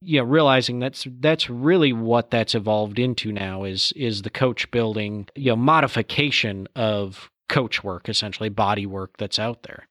[0.00, 4.70] You know, realizing that's that's really what that's evolved into now is is the coach
[4.70, 9.86] building, you know, modification of coach work, essentially body work that's out there.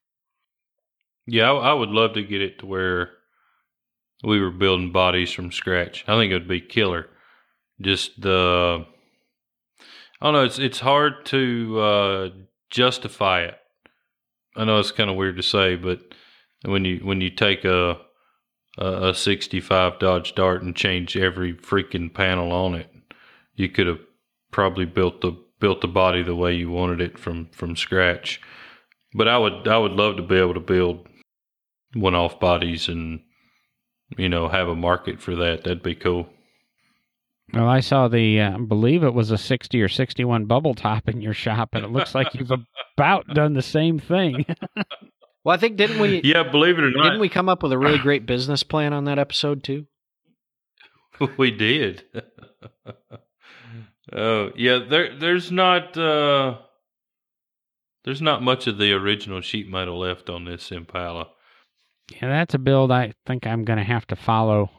[1.26, 3.10] Yeah, I, I would love to get it to where
[4.22, 6.04] we were building bodies from scratch.
[6.06, 7.06] I think it would be killer.
[7.80, 8.84] Just the,
[10.20, 10.44] I don't know.
[10.44, 12.28] It's it's hard to uh,
[12.70, 13.56] justify it.
[14.56, 16.00] I know it's kind of weird to say, but
[16.64, 18.00] when you when you take a
[18.78, 22.88] a, a 65 Dodge Dart and change every freaking panel on it,
[23.54, 24.00] you could have
[24.50, 28.40] probably built the built the body the way you wanted it from from scratch.
[29.14, 31.08] But I would I would love to be able to build
[31.94, 33.20] one off bodies and
[34.16, 35.64] you know, have a market for that.
[35.64, 36.28] That'd be cool.
[37.52, 41.08] Well, I saw the, uh, I believe it was a 60 or 61 bubble top
[41.08, 42.50] in your shop, and it looks like you've
[42.96, 44.46] about done the same thing.
[45.44, 46.22] well, I think, didn't we?
[46.24, 47.02] Yeah, believe it or not.
[47.02, 49.86] Didn't we come up with a really great business plan on that episode, too?
[51.36, 52.04] we did.
[54.10, 56.58] Oh, yeah, there, there's not, uh,
[58.04, 61.28] there's not much of the original sheet metal left on this Impala.
[62.14, 64.70] Yeah, that's a build I think I'm going to have to follow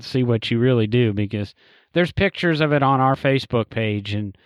[0.00, 1.54] see what you really do because
[1.92, 4.36] there's pictures of it on our Facebook page and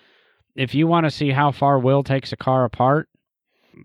[0.54, 3.08] if you want to see how far Will takes a car apart,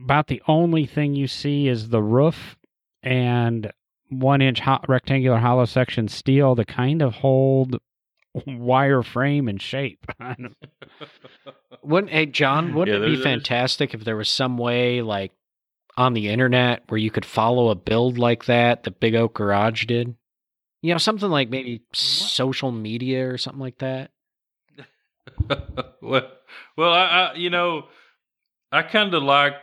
[0.03, 2.57] about the only thing you see is the roof
[3.01, 3.71] and
[4.09, 7.77] one inch hot rectangular hollow section steel to kind of hold
[8.47, 10.05] wire frame and shape.
[11.83, 15.31] wouldn't hey John, wouldn't yeah, it be fantastic if there was some way like
[15.97, 19.85] on the internet where you could follow a build like that that Big Oak Garage
[19.85, 20.15] did?
[20.81, 24.11] You know, something like maybe social media or something like that.
[26.01, 26.31] well,
[26.77, 27.85] well, I, I you know,
[28.71, 29.55] I kind of like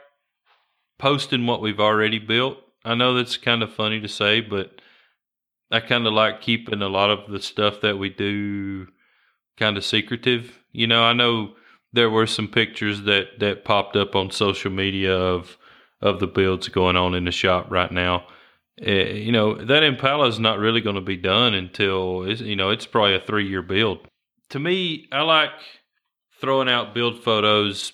[0.98, 2.58] posting what we've already built.
[2.84, 4.80] I know that's kind of funny to say, but
[5.70, 8.88] I kind of like keeping a lot of the stuff that we do
[9.56, 10.60] kind of secretive.
[10.72, 11.54] You know, I know
[11.92, 15.56] there were some pictures that that popped up on social media of
[16.04, 18.26] of the builds going on in the shop right now.
[18.86, 22.70] Uh, you know that Impala is not really going to be done until you know
[22.70, 24.06] it's probably a three year build.
[24.50, 25.50] To me, I like
[26.40, 27.92] throwing out build photos.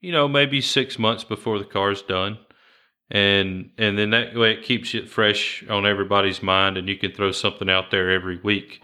[0.00, 2.38] You know, maybe six months before the car's done,
[3.10, 7.12] and and then that way it keeps it fresh on everybody's mind, and you can
[7.12, 8.82] throw something out there every week.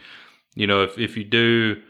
[0.55, 1.83] You know, if if you do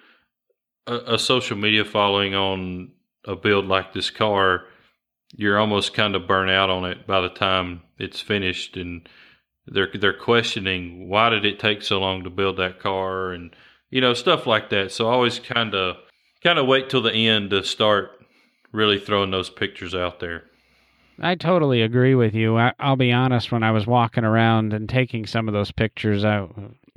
[0.87, 2.91] a, a social media following on
[3.27, 4.65] a build like this car,
[5.37, 9.09] you're almost kind of burnt out on it by the time it's finished and
[9.67, 13.55] they're they're questioning why did it take so long to build that car and
[13.91, 15.97] you know stuff like that so I always kind of
[16.43, 18.11] kind of wait till the end to start
[18.73, 20.45] really throwing those pictures out there
[21.23, 22.57] I totally agree with you.
[22.57, 23.53] I, will be honest.
[23.53, 26.49] When I was walking around and taking some of those pictures, I,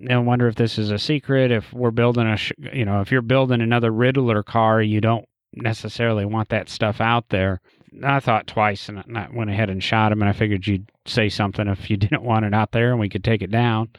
[0.09, 1.51] I wonder if this is a secret.
[1.51, 2.37] If we're building a,
[2.73, 7.29] you know, if you're building another Ridler car, you don't necessarily want that stuff out
[7.29, 7.59] there.
[8.03, 10.21] I thought twice and I went ahead and shot him.
[10.21, 13.09] And I figured you'd say something if you didn't want it out there and we
[13.09, 13.89] could take it down.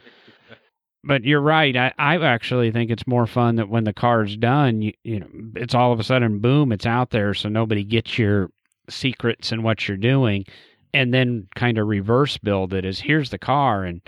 [1.03, 1.75] but you're right.
[1.75, 5.27] I, I actually think it's more fun that when the car's done, you, you know,
[5.55, 7.33] it's all of a sudden, boom, it's out there.
[7.33, 8.49] So nobody gets your
[8.89, 10.45] secrets and what you're doing.
[10.93, 14.01] And then kind of reverse build it as here's the car and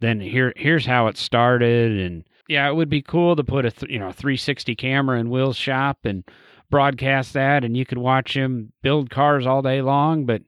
[0.00, 3.70] then here here's how it started and yeah it would be cool to put a
[3.70, 6.24] th- you know 360 camera in will's shop and
[6.70, 10.42] broadcast that and you could watch him build cars all day long but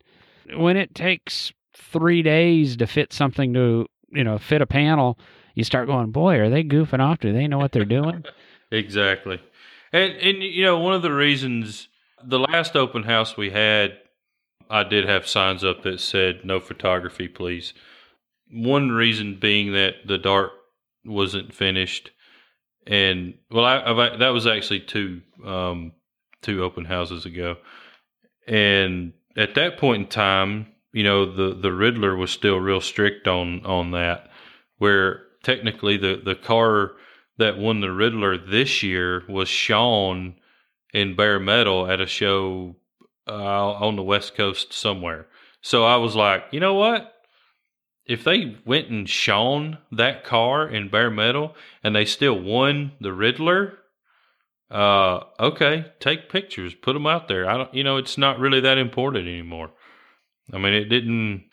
[0.57, 5.19] when it takes three days to fit something to you know fit a panel
[5.55, 7.21] you start going boy are they goofing off?
[7.21, 8.25] Do they know what they're doing?
[8.73, 9.39] Exactly.
[9.93, 11.89] And and you know one of the reasons
[12.25, 13.99] the last open house we had
[14.71, 17.75] i did have signs up that said no photography please.
[18.51, 20.53] One reason being that the dart
[21.05, 22.13] wasn't finished
[22.87, 25.93] and well I, I that was actually two um,
[26.43, 27.57] two open houses ago.
[28.47, 33.27] And at that point in time you know the the Ridler was still real strict
[33.27, 34.29] on on that
[34.79, 36.93] where technically the the car
[37.39, 40.37] that won the Ridler this year was shown
[40.93, 42.77] in bare metal at a show
[43.27, 45.27] uh, on the west coast somewhere.
[45.63, 47.09] So I was like you know what?
[48.05, 53.11] If they went and shown that car in bare metal and they still won the
[53.11, 53.77] Ridler,
[54.73, 57.49] uh, okay, take pictures, put them out there.
[57.49, 59.71] I don't, you know, it's not really that important anymore.
[60.53, 61.45] I mean, it didn't,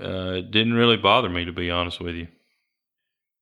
[0.00, 2.28] uh, it didn't really bother me to be honest with you.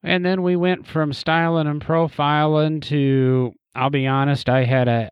[0.03, 5.11] And then we went from styling and profiling to, I'll be honest, I had a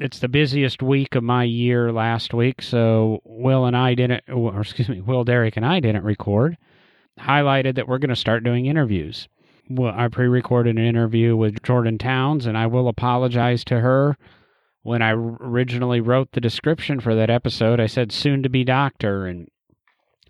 [0.00, 4.60] it's the busiest week of my year last week, so Will and I didn't, or
[4.60, 6.56] excuse me, Will, Derek, and I didn't record.
[7.18, 9.28] Highlighted that we're going to start doing interviews.
[9.68, 14.16] Well, I pre recorded an interview with Jordan Towns, and I will apologize to her.
[14.82, 19.26] When I originally wrote the description for that episode, I said soon to be doctor,
[19.26, 19.48] and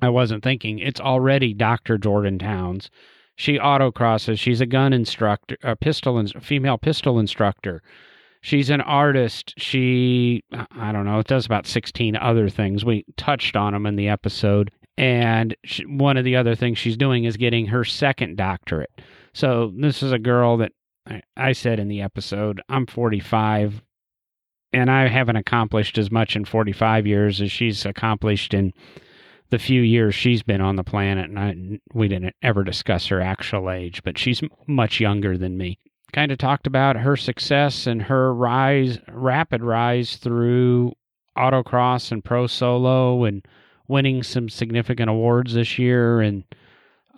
[0.02, 1.98] I wasn't thinking it's already Dr.
[1.98, 2.90] Jordan Towns.
[3.36, 7.82] She autocrosses, she's a gun instructor, a pistol, female pistol instructor
[8.40, 9.54] She's an artist.
[9.56, 12.84] She, I don't know, it does about 16 other things.
[12.84, 14.70] We touched on them in the episode.
[14.96, 19.00] And she, one of the other things she's doing is getting her second doctorate.
[19.32, 20.72] So this is a girl that
[21.06, 23.82] I, I said in the episode, I'm 45
[24.72, 28.72] and I haven't accomplished as much in 45 years as she's accomplished in
[29.50, 31.30] the few years she's been on the planet.
[31.30, 35.78] And I, we didn't ever discuss her actual age, but she's much younger than me
[36.12, 40.92] kind of talked about her success and her rise, rapid rise through
[41.36, 43.46] autocross and pro solo and
[43.86, 46.20] winning some significant awards this year.
[46.20, 46.44] And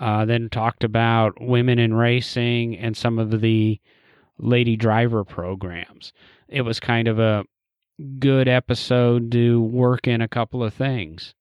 [0.01, 3.79] uh, then talked about women in racing and some of the
[4.39, 6.13] lady driver programs.
[6.49, 7.45] It was kind of a
[8.19, 11.35] good episode to work in a couple of things.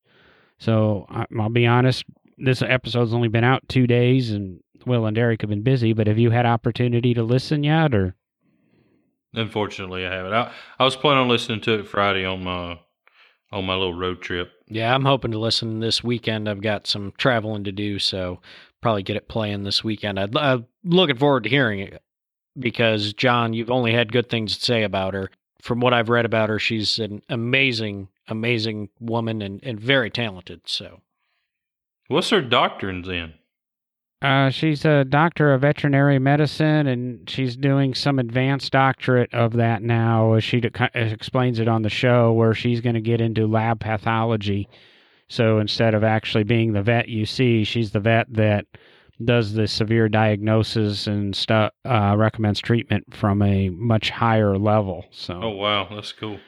[0.58, 1.08] So
[1.40, 2.04] I'll be honest,
[2.38, 6.08] this episode's only been out two days, and Will and Derek have been busy, but
[6.08, 8.16] have you had opportunity to listen yet, or?
[9.34, 10.34] Unfortunately, I haven't.
[10.34, 12.80] I, I was planning on listening to it Friday on my
[13.52, 14.52] on my little road trip.
[14.70, 16.48] Yeah, I'm hoping to listen this weekend.
[16.48, 18.40] I've got some traveling to do, so
[18.82, 20.20] probably get it playing this weekend.
[20.20, 22.02] i am looking forward to hearing it
[22.58, 25.32] because John, you've only had good things to say about her.
[25.62, 30.62] From what I've read about her, she's an amazing, amazing woman and, and very talented.
[30.66, 31.02] So,
[32.08, 33.34] what's her doctrines in?
[34.22, 39.82] Uh, she's a doctor of veterinary medicine, and she's doing some advanced doctorate of that
[39.82, 40.38] now.
[40.40, 40.62] She
[40.94, 44.68] explains it on the show, where she's going to get into lab pathology.
[45.30, 48.66] So instead of actually being the vet you see, she's the vet that
[49.24, 55.06] does the severe diagnosis and stuff, uh, recommends treatment from a much higher level.
[55.12, 56.40] So, oh wow, that's cool.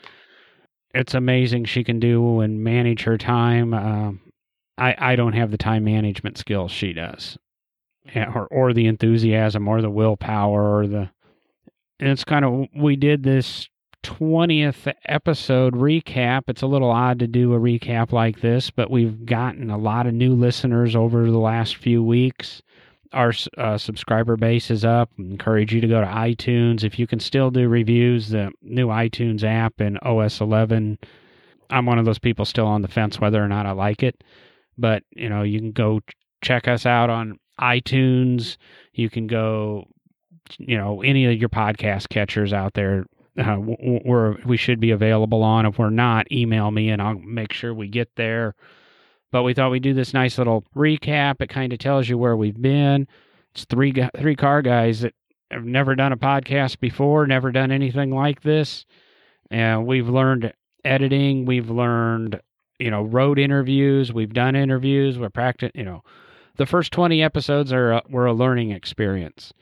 [0.93, 3.73] It's amazing she can do and manage her time.
[3.73, 4.11] Uh,
[4.77, 7.37] I I don't have the time management skills she does
[8.15, 11.09] or or the enthusiasm or the willpower or the
[11.99, 13.69] it's kind of we did this
[14.03, 16.43] 20th episode recap.
[16.47, 20.07] It's a little odd to do a recap like this, but we've gotten a lot
[20.07, 22.61] of new listeners over the last few weeks.
[23.13, 25.11] Our uh, subscriber base is up.
[25.19, 26.83] I encourage you to go to iTunes.
[26.83, 30.97] If you can still do reviews, the new iTunes app and OS 11.
[31.69, 34.23] I'm one of those people still on the fence whether or not I like it,
[34.77, 35.99] but you know, you can go
[36.41, 38.57] check us out on iTunes.
[38.93, 39.87] You can go,
[40.57, 43.05] you know, any of your podcast catchers out there.
[43.37, 45.65] Uh, we're we should be available on.
[45.65, 48.55] If we're not, email me and I'll make sure we get there.
[49.31, 51.41] But we thought we'd do this nice little recap.
[51.41, 53.07] It kind of tells you where we've been.
[53.53, 55.13] It's three three car guys that
[55.49, 58.85] have never done a podcast before, never done anything like this,
[59.49, 61.45] and we've learned editing.
[61.45, 62.41] We've learned,
[62.79, 64.11] you know, road interviews.
[64.11, 65.17] We've done interviews.
[65.17, 66.03] We're practicing, you know
[66.57, 69.53] the first 20 episodes are a, were a learning experience.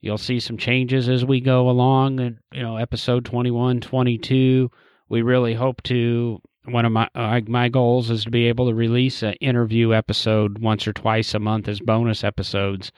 [0.00, 4.70] You'll see some changes as we go along and you know episode 21, 22,
[5.08, 8.74] we really hope to one of my uh, my goals is to be able to
[8.74, 12.90] release an interview episode once or twice a month as bonus episodes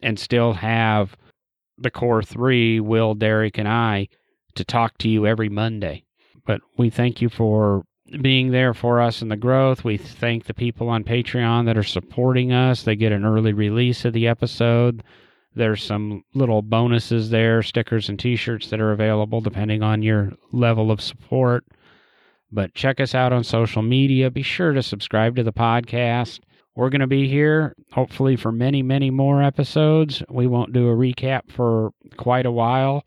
[0.00, 1.16] and still have
[1.78, 4.08] the core 3 Will, Derek and I
[4.54, 6.04] to talk to you every Monday.
[6.46, 7.84] But we thank you for
[8.20, 9.84] being there for us in the growth.
[9.84, 12.82] We thank the people on Patreon that are supporting us.
[12.82, 15.02] They get an early release of the episode.
[15.54, 20.32] There's some little bonuses there, stickers and t shirts that are available depending on your
[20.52, 21.64] level of support.
[22.50, 24.30] But check us out on social media.
[24.30, 26.40] Be sure to subscribe to the podcast.
[26.74, 30.22] We're going to be here, hopefully, for many, many more episodes.
[30.30, 33.04] We won't do a recap for quite a while.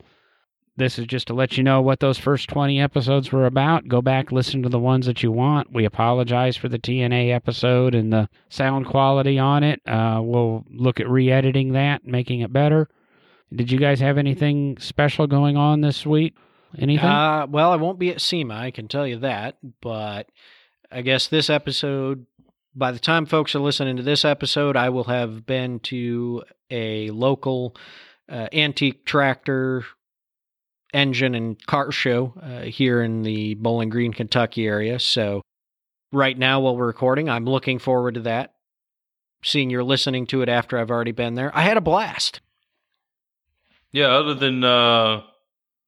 [0.82, 3.88] This is just to let you know what those first 20 episodes were about.
[3.88, 5.72] Go back, listen to the ones that you want.
[5.72, 9.80] We apologize for the TNA episode and the sound quality on it.
[9.88, 12.90] Uh, we'll look at re editing that, making it better.
[13.54, 16.34] Did you guys have anything special going on this week?
[16.76, 17.06] Anything?
[17.06, 19.58] Uh, well, I won't be at SEMA, I can tell you that.
[19.82, 20.30] But
[20.92, 22.26] I guess this episode,
[22.76, 27.12] by the time folks are listening to this episode, I will have been to a
[27.12, 27.76] local
[28.28, 29.86] uh, antique tractor
[30.94, 35.00] engine and car show uh, here in the Bowling Green, Kentucky area.
[35.00, 35.42] So,
[36.12, 38.54] right now, while we're recording, I'm looking forward to that.
[39.44, 42.42] Seeing you're listening to it after I've already been there, I had a blast.
[43.92, 45.22] Yeah, other than uh,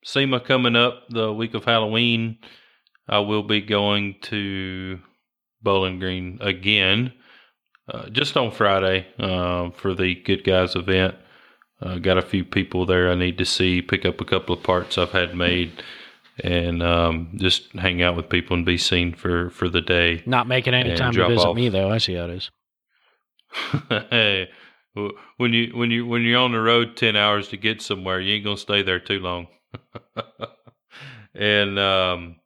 [0.03, 2.39] SEMA coming up the week of Halloween,
[3.07, 4.99] I will be going to
[5.61, 7.13] Bowling Green again,
[7.87, 11.15] uh, just on Friday uh, for the Good Guys event.
[11.83, 14.63] Uh, got a few people there I need to see, pick up a couple of
[14.63, 15.83] parts I've had made,
[16.41, 20.23] and um, just hang out with people and be seen for, for the day.
[20.25, 21.55] Not making any time to visit off.
[21.55, 21.91] me though.
[21.91, 22.51] I see how it is.
[24.09, 24.49] hey,
[25.37, 28.35] when you when you when you're on the road ten hours to get somewhere, you
[28.35, 29.47] ain't gonna stay there too long.
[31.35, 32.37] and um,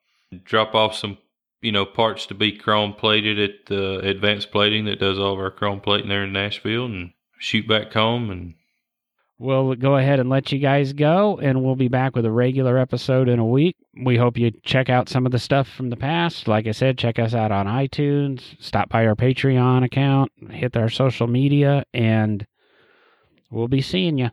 [0.45, 1.19] drop off some
[1.61, 5.39] you know parts to be chrome plated at uh, Advanced Plating that does all of
[5.39, 8.55] our chrome plating there in Nashville, and shoot back home and
[9.39, 12.77] we'll go ahead and let you guys go, and we'll be back with a regular
[12.77, 13.75] episode in a week.
[14.03, 16.47] We hope you check out some of the stuff from the past.
[16.47, 20.89] Like I said, check us out on iTunes, stop by our Patreon account, hit our
[20.89, 22.45] social media, and
[23.49, 24.31] we'll be seeing you.